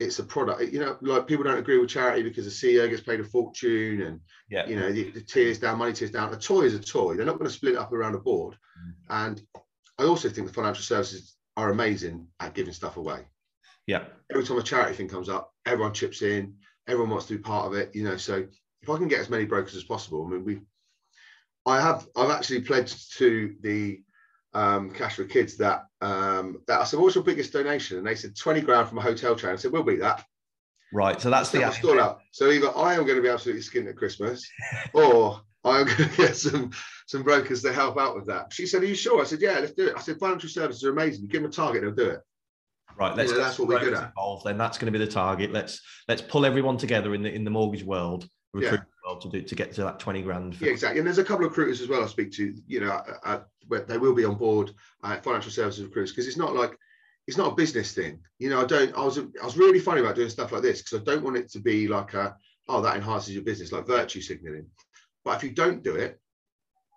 [0.00, 3.02] it's a product, you know, like people don't agree with charity because the CEO gets
[3.02, 4.66] paid a fortune and, Yeah.
[4.66, 6.32] you know, the, the tears down, money tears down.
[6.32, 7.14] A toy is a toy.
[7.14, 8.54] They're not going to split it up around a board.
[8.54, 8.92] Mm.
[9.26, 9.42] And
[9.98, 13.26] I also think the financial services are amazing at giving stuff away.
[13.86, 14.04] Yeah.
[14.30, 16.54] Every time a charity thing comes up, everyone chips in,
[16.86, 18.16] everyone wants to be part of it, you know.
[18.16, 18.46] So
[18.82, 20.60] if I can get as many brokers as possible, I mean, we,
[21.66, 24.00] I have, I've actually pledged to the
[24.54, 28.14] um, Cash for Kids that um, that I said, "What's your biggest donation?" And they
[28.14, 29.50] said twenty grand from a hotel chain.
[29.50, 30.24] I said, "We'll beat that."
[30.92, 31.20] Right.
[31.20, 32.20] So that's Set the out.
[32.32, 34.48] So either I am going to be absolutely skint at Christmas,
[34.94, 36.70] or I am going to get some
[37.06, 38.52] some brokers to help out with that.
[38.52, 40.82] She said, "Are you sure?" I said, "Yeah, let's do it." I said, "Financial services
[40.84, 41.22] are amazing.
[41.22, 42.20] You give them a target, they'll do it."
[42.98, 44.08] Right, let's Yeah, get that's what we're good at.
[44.08, 44.44] involved.
[44.44, 45.52] Then that's going to be the target.
[45.52, 49.40] Let's let's pull everyone together in the in the mortgage world, recruitment world, to do
[49.42, 50.56] to get to that twenty grand.
[50.56, 50.98] for- Yeah, exactly.
[50.98, 52.52] And there's a couple of recruiters as well I speak to.
[52.66, 54.72] You know, uh, uh, where they will be on board
[55.04, 56.76] uh, financial services recruiters because it's not like
[57.28, 58.18] it's not a business thing.
[58.40, 58.92] You know, I don't.
[58.96, 61.36] I was I was really funny about doing stuff like this because I don't want
[61.36, 62.36] it to be like a
[62.68, 64.66] oh that enhances your business like virtue signaling.
[65.24, 66.18] But if you don't do it,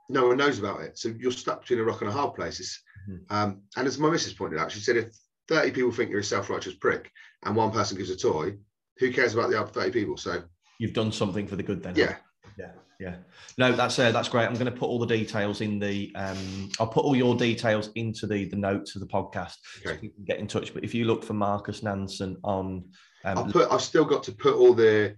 [0.10, 0.98] no one knows about it.
[0.98, 2.60] So you're stuck between a rock and a hard place.
[2.60, 3.20] It's, Mhm.
[3.30, 5.12] um, and as my missus pointed out, she said if
[5.48, 7.12] 30 people think you're a self-righteous prick
[7.44, 8.56] and one person gives a toy,
[8.98, 10.18] who cares about the other 30 people?
[10.18, 10.44] So
[10.80, 11.96] You've done something for the good then.
[11.96, 12.16] yeah,
[12.58, 13.16] Yeah, yeah.
[13.58, 14.46] No, that's uh, that's great.
[14.46, 16.12] I'm going to put all the details in the.
[16.16, 20.10] Um, I'll put all your details into the the notes of the podcast, so you
[20.10, 20.74] can get in touch.
[20.74, 22.86] But if you look for Marcus Nansen on,
[23.26, 23.72] I'll um, put.
[23.72, 25.16] I've still got to put all the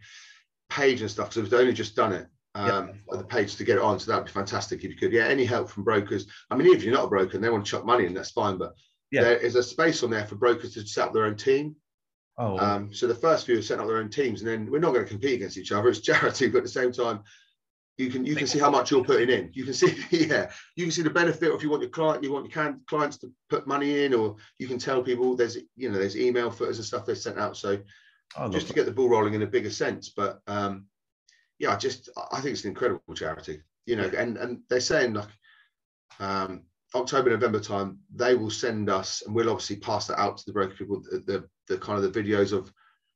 [0.70, 2.28] page and stuff because I've only just done it.
[2.56, 5.12] Um, the page to get it on, so that'd be fantastic if you could.
[5.12, 6.28] Yeah, any help from brokers.
[6.52, 8.14] I mean, even if you're not a broker and they want to chuck money in,
[8.14, 8.58] that's fine.
[8.58, 8.74] But
[9.14, 9.24] Yeah.
[9.24, 11.76] there is a space on there for brokers to set up their own team.
[12.40, 14.80] oh, Um, so the first few are setting up their own teams, and then we're
[14.80, 15.90] not going to compete against each other.
[15.90, 17.24] It's charity, but at the same time,
[17.98, 19.52] you can you can see how much you're putting in.
[19.54, 21.54] You can see, yeah, you can see the benefit.
[21.54, 24.36] If you want your client, you want your can, clients to put money in, or
[24.58, 27.56] you can tell people there's you know there's email footers and stuff they sent out.
[27.56, 27.78] So
[28.50, 28.80] just to that.
[28.80, 30.10] get the ball rolling in a bigger sense.
[30.10, 30.88] But um,
[31.60, 35.14] yeah, I just I think it's an incredible charity, you know, and and they're saying
[35.14, 35.30] like
[36.20, 36.64] um,
[36.96, 40.54] October November time they will send us, and we'll obviously pass that out to the
[40.54, 42.72] broker people, the the, the kind of the videos of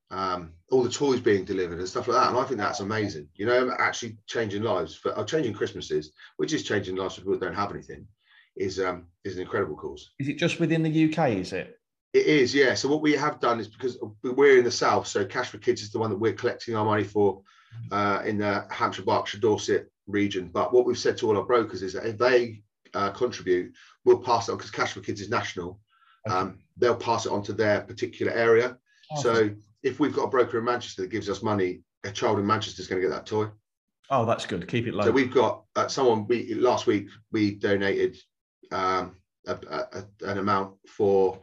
[0.10, 2.30] um, all the toys being delivered and stuff like that.
[2.30, 6.54] And I think that's amazing, you know, actually changing lives for uh, changing Christmases, which
[6.54, 8.08] is changing lives for people that don't have anything.
[8.56, 10.12] is um, is an incredible cause.
[10.20, 11.32] Is it just within the UK?
[11.32, 11.78] Is it?
[12.14, 12.74] It is, yeah.
[12.74, 15.82] So what we have done is because we're in the south, so Cash for Kids
[15.82, 17.42] is the one that we're collecting our money for
[17.92, 20.50] uh, in the Hampshire, Berkshire, Dorset region.
[20.52, 22.64] But what we've said to all our brokers is that if they
[22.94, 23.74] uh, contribute,
[24.06, 25.80] we'll pass it on because Cash for Kids is national.
[26.30, 28.78] Um, they'll pass it on to their particular area.
[29.12, 29.50] Oh, so
[29.84, 32.82] if we've got a broker in Manchester that gives us money, a child in Manchester
[32.82, 33.48] is going to get that toy.
[34.10, 34.68] Oh, that's good.
[34.68, 35.06] Keep it low.
[35.06, 36.28] So we've got uh, someone.
[36.28, 38.18] We last week we donated
[38.72, 41.40] um, a, a, an amount for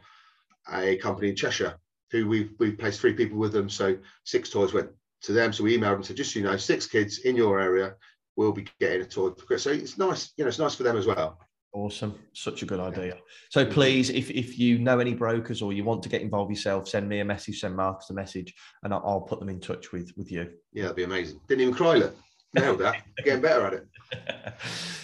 [0.71, 1.77] a company in Cheshire
[2.11, 3.69] who we've we placed three people with them.
[3.69, 4.89] So six toys went
[5.23, 5.53] to them.
[5.53, 7.95] So we emailed them and said, just so you know, six kids in your area
[8.35, 9.63] will be getting a Chris.
[9.63, 11.39] So it's nice, you know, it's nice for them as well.
[11.75, 12.17] Awesome.
[12.31, 13.17] Such a good idea.
[13.49, 13.73] So mm-hmm.
[13.73, 17.09] please, if, if you know any brokers or you want to get involved yourself, send
[17.09, 20.13] me a message, send Marcus a message, and I'll, I'll put them in touch with,
[20.15, 20.49] with you.
[20.71, 21.41] Yeah, that'd be amazing.
[21.49, 22.15] Didn't even cry it.
[22.53, 23.03] Nailed that.
[23.25, 23.87] Getting better at it.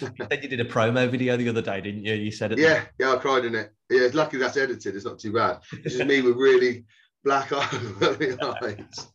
[0.00, 2.14] you said you did a promo video the other day, didn't you?
[2.14, 2.58] You said it.
[2.58, 3.70] Yeah, yeah, I cried in it.
[3.90, 4.96] Yeah, it's lucky that's edited.
[4.96, 5.58] It's not too bad.
[5.84, 6.86] It's just me with really
[7.22, 7.52] black
[8.62, 9.08] eyes.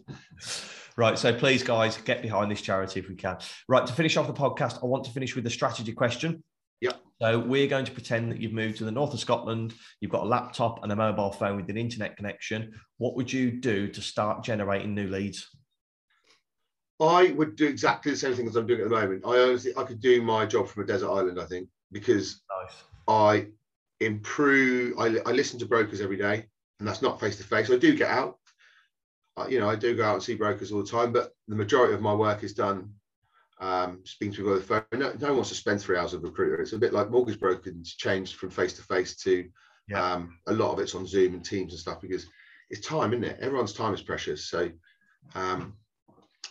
[0.97, 1.17] Right.
[1.17, 3.37] So please, guys, get behind this charity if we can.
[3.69, 3.85] Right.
[3.85, 6.43] To finish off the podcast, I want to finish with a strategy question.
[6.81, 6.93] Yeah.
[7.21, 9.75] So we're going to pretend that you've moved to the north of Scotland.
[10.01, 12.73] You've got a laptop and a mobile phone with an internet connection.
[12.97, 15.47] What would you do to start generating new leads?
[16.99, 19.23] I would do exactly the same thing as I'm doing at the moment.
[19.23, 21.39] I honestly, I could do my job from a desert island.
[21.39, 22.75] I think because nice.
[23.07, 23.47] I
[23.99, 24.97] improve.
[24.97, 26.45] I, I listen to brokers every day,
[26.79, 27.69] and that's not face to face.
[27.69, 28.36] I do get out.
[29.49, 31.93] You know, I do go out and see brokers all the time, but the majority
[31.93, 32.93] of my work is done
[33.59, 34.83] um, speaking to people on the phone.
[34.93, 36.61] No, no, one wants to spend three hours with a recruiter.
[36.61, 39.47] It's a bit like mortgage brokers changed from face to face to
[39.87, 40.13] yeah.
[40.13, 42.27] um, a lot of it's on Zoom and Teams and stuff because
[42.69, 43.39] it's time, isn't it?
[43.39, 44.49] Everyone's time is precious.
[44.49, 44.69] So,
[45.35, 45.73] um,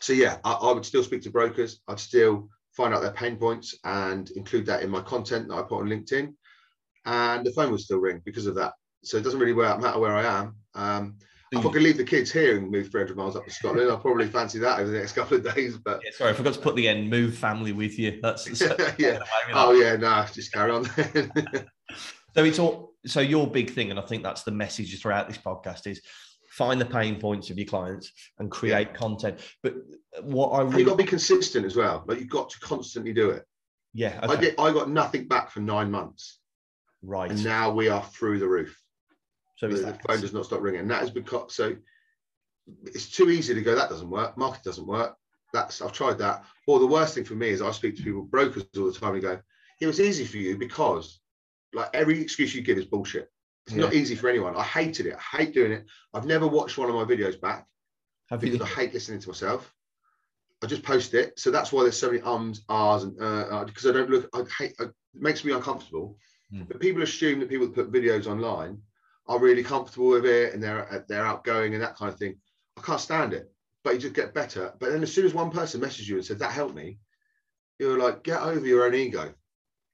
[0.01, 1.81] so yeah, I, I, would still speak to brokers.
[1.89, 5.63] I'd still find out their pain points and include that in my content that I
[5.63, 6.35] put on LinkedIn.
[7.05, 8.73] And the phone would still ring because of that.
[9.05, 10.57] So it doesn't really matter where I am.
[11.61, 13.99] If I could leave the kids here and move 300 miles up to Scotland, I'll
[13.99, 15.77] probably fancy that over the next couple of days.
[15.77, 17.09] But yeah, sorry, I forgot to put the end.
[17.11, 18.21] Move family with you.
[18.23, 18.49] That's
[18.99, 19.21] yeah.
[19.53, 20.85] Oh yeah, no, nah, just carry on.
[20.95, 22.95] so it's all.
[23.07, 26.01] So your big thing, and I think that's the message throughout this podcast is
[26.51, 28.97] find the pain points of your clients and create yeah.
[28.97, 29.41] content.
[29.63, 29.75] But
[30.23, 30.79] what I really...
[30.79, 32.05] you've got to be consistent as well.
[32.07, 33.45] Like you've got to constantly do it.
[33.95, 34.33] Yeah, okay.
[34.33, 34.55] I did.
[34.59, 36.39] I got nothing back for nine months.
[37.03, 37.31] Right.
[37.31, 38.77] And now we are through the roof.
[39.57, 40.83] So the, the phone does not stop ringing.
[40.83, 41.77] And that is because so
[42.85, 45.17] it's too easy to go, that doesn't work, market doesn't work.
[45.53, 46.45] That's I've tried that.
[46.67, 49.15] Or the worst thing for me is I speak to people, brokers all the time,
[49.15, 49.41] and go,
[49.81, 51.21] it was easy for you because
[51.73, 53.31] like every excuse you give is bullshit.
[53.67, 53.85] It's yeah.
[53.85, 54.57] not easy for anyone.
[54.57, 55.17] I hated it.
[55.17, 55.87] I hate doing it.
[56.15, 57.67] I've never watched one of my videos back
[58.31, 58.65] Have because you?
[58.65, 59.73] I hate listening to myself.
[60.63, 61.39] I just post it.
[61.39, 64.29] So that's why there's so many ums, ahs, and uh, because uh, I don't look,
[64.35, 66.17] I hate, it makes me uncomfortable.
[66.53, 66.69] Mm.
[66.69, 68.79] But people assume that people that put videos online
[69.29, 72.37] are really comfortable with it and they're uh, they're outgoing and that kind of thing.
[72.79, 73.51] I can't stand it,
[73.83, 74.73] but you just get better.
[74.79, 76.99] But then as soon as one person messages you and said that helped me,
[77.79, 79.33] you're like, get over your own ego.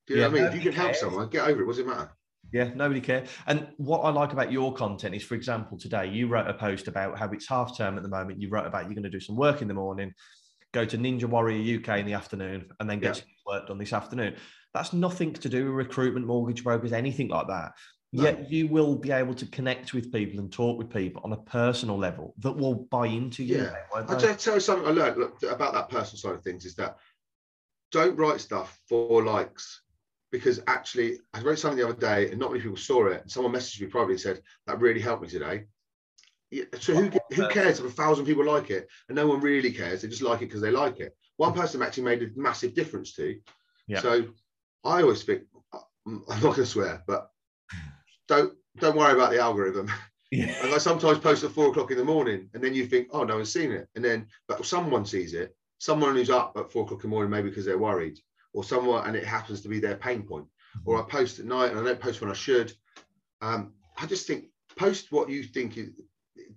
[0.07, 0.53] Do you yeah, know what I mean?
[0.53, 1.67] If you can help someone, get over it.
[1.67, 2.11] What does it matter?
[2.53, 3.29] Yeah, nobody cares.
[3.47, 6.87] And what I like about your content is, for example, today you wrote a post
[6.87, 8.41] about how it's half term at the moment.
[8.41, 10.13] You wrote about you're going to do some work in the morning,
[10.73, 13.25] go to Ninja Warrior UK in the afternoon, and then get yeah.
[13.47, 14.37] work done this afternoon.
[14.75, 17.73] That's nothing to do with recruitment, mortgage brokers, anything like that.
[18.15, 18.25] No.
[18.25, 21.37] Yet you will be able to connect with people and talk with people on a
[21.39, 23.63] personal level that will buy into you.
[23.63, 23.75] Yeah.
[23.95, 26.99] I'll tell you something I learned look, about that personal side of things is that
[27.91, 29.83] don't write stuff for likes
[30.31, 33.23] because actually I wrote something the other day and not many people saw it.
[33.23, 35.65] And Someone messaged me probably and said that really helped me today.
[36.81, 40.03] So who, who cares if a thousand people like it and no one really cares?
[40.03, 41.17] They just like it because they like it.
[41.39, 43.39] One person actually made a massive difference to.
[43.87, 44.01] Yeah.
[44.01, 44.27] So
[44.85, 45.45] I always think
[46.07, 47.31] I'm not going to swear, but
[48.33, 49.91] don't don't worry about the algorithm.
[50.35, 50.55] Yeah.
[50.65, 53.23] And I sometimes post at four o'clock in the morning, and then you think, oh,
[53.23, 55.55] no one's seen it, and then but someone sees it.
[55.77, 58.19] Someone who's up at four o'clock in the morning, maybe because they're worried,
[58.55, 60.47] or someone, and it happens to be their pain point.
[60.47, 60.89] Mm-hmm.
[60.89, 62.73] Or I post at night, and I don't post when I should.
[63.43, 65.91] Um, I just think post what you think is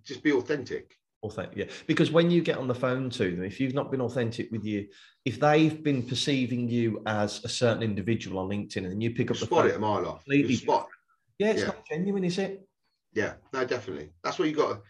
[0.05, 0.95] just be authentic.
[1.21, 1.65] Authentic, yeah.
[1.85, 4.63] Because when you get on the phone to them, if you've not been authentic with
[4.63, 4.87] you,
[5.25, 9.37] if they've been perceiving you as a certain individual on LinkedIn, and you pick up
[9.37, 10.23] the spot phone, it a mile off.
[10.23, 10.87] Completely spot.
[11.39, 11.67] Yeah, it's yeah.
[11.67, 12.67] not genuine, is it?
[13.13, 14.11] Yeah, no, definitely.
[14.23, 14.81] That's what you got.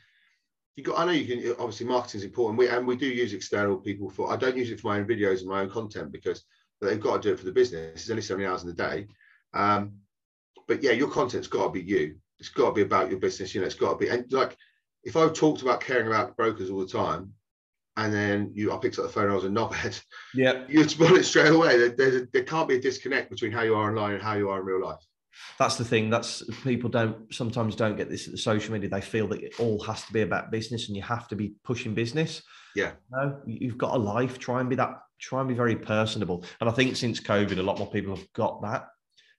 [0.75, 0.99] You got.
[0.99, 1.55] I know you can.
[1.59, 2.59] Obviously, marketing is important.
[2.59, 4.31] We and we do use external people for.
[4.31, 6.43] I don't use it for my own videos and my own content because
[6.81, 8.01] they've got to do it for the business.
[8.01, 9.07] It's only so many hours in the day.
[9.53, 9.93] Um,
[10.67, 12.15] but yeah, your content's got to be you.
[12.39, 13.53] It's got to be about your business.
[13.53, 14.09] You know, it's got to be.
[14.09, 14.57] And like,
[15.03, 17.31] if I've talked about caring about brokers all the time,
[17.97, 20.01] and then you I picked up the phone, I was a knobhead.
[20.33, 20.63] Yeah.
[20.67, 21.89] You'd spot it straight away.
[21.89, 24.59] There, there can't be a disconnect between how you are online and how you are
[24.59, 25.05] in real life.
[25.59, 26.09] That's the thing.
[26.09, 28.89] That's people don't sometimes don't get this at the social media.
[28.89, 31.53] They feel that it all has to be about business and you have to be
[31.63, 32.41] pushing business.
[32.75, 32.91] Yeah.
[33.11, 34.39] No, you've got a life.
[34.39, 34.99] Try and be that.
[35.19, 36.43] Try and be very personable.
[36.59, 38.87] And I think since COVID, a lot more people have got that.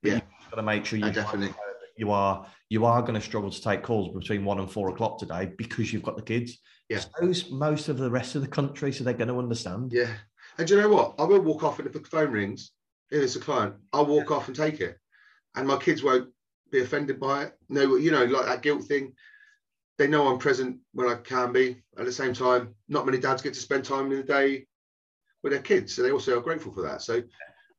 [0.03, 0.15] But Yeah.
[0.15, 1.55] you've got to make sure you definitely.
[1.99, 5.19] you are you are going to struggle to take calls between one and four o'clock
[5.19, 6.59] today because you've got the kids.
[6.89, 7.01] Yeah.
[7.21, 9.93] So's most of the rest of the country, so they're going to understand.
[9.93, 10.13] Yeah.
[10.59, 11.15] And do you know what?
[11.19, 12.73] I will walk off and if the phone rings,
[13.11, 14.97] if it's a client, I'll walk off and take it.
[15.57, 16.31] And my kids won't
[16.71, 17.59] be offended by it.
[17.69, 19.15] No, you know, like that guilt thing.
[19.99, 21.83] They know I'm present when I can be.
[21.99, 24.67] At the same time, not many dads get to spend time in the day
[25.43, 25.95] with their kids.
[25.95, 27.01] So they also are grateful for that.
[27.01, 27.23] So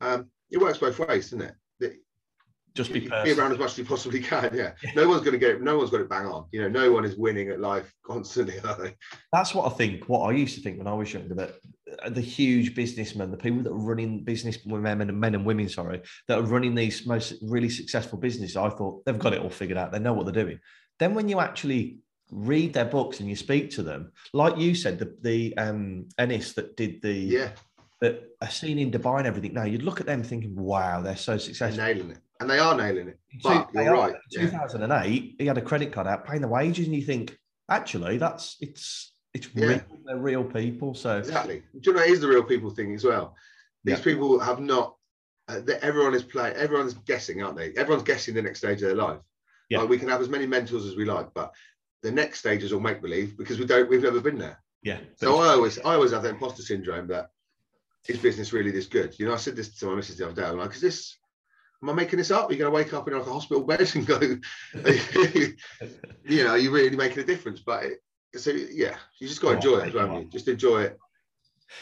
[0.02, 1.56] um, it works both ways, doesn't it?
[2.78, 3.40] Just be personal.
[3.40, 4.52] around as much as you possibly can.
[4.54, 4.72] Yeah.
[4.96, 5.62] No one's going to get it.
[5.62, 6.46] No one's got it bang on.
[6.52, 8.96] You know, no one is winning at life constantly, are they?
[9.34, 10.08] That's what I think.
[10.08, 11.52] What I used to think when I was younger that
[12.04, 15.68] uh, the huge businessmen, the people that are running business women and men and women,
[15.70, 19.50] sorry, that are running these most really successful businesses, I thought they've got it all
[19.50, 19.92] figured out.
[19.92, 20.60] They know what they're doing.
[21.00, 21.98] Then when you actually
[22.32, 26.54] read their books and you speak to them, like you said, the the um Enness
[26.56, 27.50] that did the Yeah.
[28.02, 29.54] that are seen in Dubai and everything.
[29.54, 31.84] Now you'd look at them thinking, wow, they're so They're successful.
[31.84, 32.20] nailing it.
[32.40, 33.20] And they are nailing it.
[33.44, 34.08] But you're are.
[34.10, 34.16] right.
[34.32, 34.42] Yeah.
[34.50, 37.38] 2008, he had a credit card out paying the wages, and you think,
[37.70, 39.66] actually, that's it's it's Yeah.
[39.68, 39.82] real.
[40.06, 40.94] They're real people.
[40.94, 41.64] So Exactly.
[41.80, 43.36] Do you know it is the real people thing as well?
[43.84, 44.04] These Yeah.
[44.04, 44.96] people have not.
[45.48, 46.56] Uh, everyone is playing.
[46.56, 47.72] Everyone's guessing, aren't they?
[47.74, 49.20] Everyone's guessing the next stage of their life.
[49.70, 49.80] Yeah.
[49.80, 51.54] Like we can have as many mentors as we like, but
[52.04, 53.90] the next stage is all make believe because we don't.
[53.90, 54.62] We've never been there.
[54.84, 55.00] yeah.
[55.16, 57.30] So I always, I always have that imposter syndrome that
[58.08, 59.18] is business really this good?
[59.20, 60.48] You know, I said this to my missus the other day.
[60.48, 61.18] I'm like, is this?
[61.84, 62.50] Am I making this up?
[62.50, 64.20] You're you going to wake up in like a hospital bed and go?
[66.26, 67.60] you know, you're really making a difference?
[67.60, 68.00] But it,
[68.36, 70.08] so yeah, you just got to enjoy it I as well.
[70.08, 70.14] know.
[70.14, 70.32] haven't you?
[70.32, 70.98] Just enjoy it.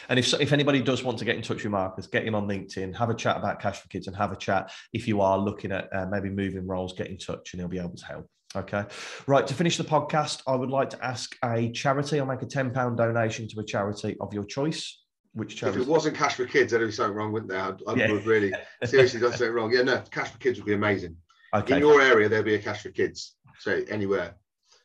[0.08, 2.46] And if if anybody does want to get in touch with Marcus, get him on
[2.46, 4.72] LinkedIn, have a chat about Cash for Kids, and have a chat.
[4.92, 7.78] If you are looking at uh, maybe moving roles, get in touch, and he'll be
[7.78, 8.28] able to help.
[8.54, 8.84] Okay,
[9.26, 9.46] right.
[9.46, 12.20] To finish the podcast, I would like to ask a charity.
[12.20, 15.02] I'll make a ten pound donation to a charity of your choice.
[15.36, 17.60] Which If it wasn't cash for kids, there'd be something wrong, wouldn't there?
[17.60, 18.10] I, I Yeah.
[18.10, 19.70] would really seriously done something wrong.
[19.70, 21.14] Yeah, no, cash for kids would be amazing.
[21.54, 23.36] Okay, In your area, there'd be a cash for kids.
[23.58, 24.34] So anywhere,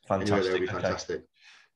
[0.10, 0.52] anywhere fantastic.
[0.52, 1.24] would be Okay, fantastic.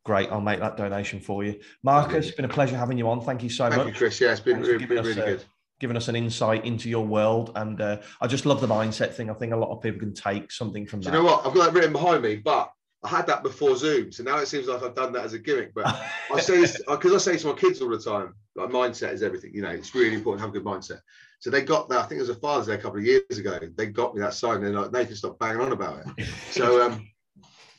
[0.04, 0.30] Great.
[0.30, 2.28] I'll make that donation for you, Marcus.
[2.28, 3.22] It's been a pleasure having you on.
[3.22, 3.88] Thank you so Thank much.
[3.88, 4.20] you, Chris.
[4.20, 5.44] Yeah, it's been Thanks really, us, really uh, good.
[5.80, 7.54] giving us an insight into your world.
[7.56, 9.30] And uh, I just love the mindset thing.
[9.30, 11.16] I think a lot of people can take something from Do that.
[11.18, 11.46] you know what?
[11.48, 12.72] I've got that written behind me, but
[13.06, 15.40] I had that before Zoom, so now it seems like I've done that as a
[15.40, 15.74] gimmick.
[15.74, 15.86] But
[16.34, 19.24] I say this because I say to my kids all the time, like mindset is
[19.24, 19.54] everything.
[19.54, 21.02] You know, it's really important to have a good mindset.
[21.40, 22.00] So they got that.
[22.00, 23.60] I think it was a Father's Day a couple of years ago.
[23.76, 24.56] They got me that sign.
[24.58, 26.28] And they're like, Nathan, stop banging on about it.
[26.52, 27.08] So, um,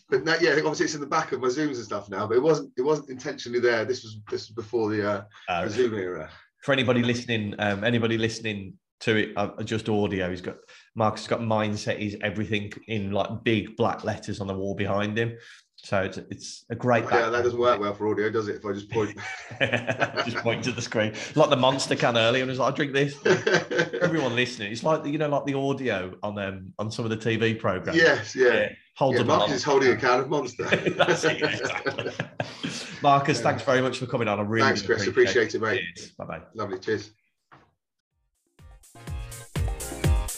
[0.08, 2.26] but no, yeah, obviously it's in the back of my Zooms and stuff now.
[2.26, 2.72] But it wasn't.
[2.76, 3.84] It wasn't intentionally there.
[3.84, 6.30] This was this was before the, uh, Uh, the Zoom era.
[6.62, 10.30] for anybody listening, um, anybody listening to it, uh, just audio.
[10.30, 10.56] He's got
[10.94, 15.18] Marcus has got mindset is everything in like big black letters on the wall behind
[15.18, 15.36] him.
[15.86, 17.04] So it's it's a great.
[17.04, 18.56] Yeah, that doesn't work well for audio, does it?
[18.56, 19.16] If I just point.
[20.24, 22.92] just point to the screen, like the monster can earlier, and it's like I drink
[22.92, 23.14] this.
[24.02, 27.16] Everyone listening, it's like you know, like the audio on um on some of the
[27.16, 27.96] TV programs.
[27.96, 28.70] yes, yeah.
[28.96, 29.54] holds Yeah, Marcus on.
[29.54, 30.64] is holding a can of Monster.
[30.96, 32.10] That's it, exactly.
[33.00, 34.40] Marcus, thanks very much for coming on.
[34.40, 35.06] I really Thanks, Chris.
[35.06, 36.12] Appreciate it, mate.
[36.18, 36.40] Bye bye.
[36.56, 36.80] Lovely.
[36.80, 37.12] Cheers.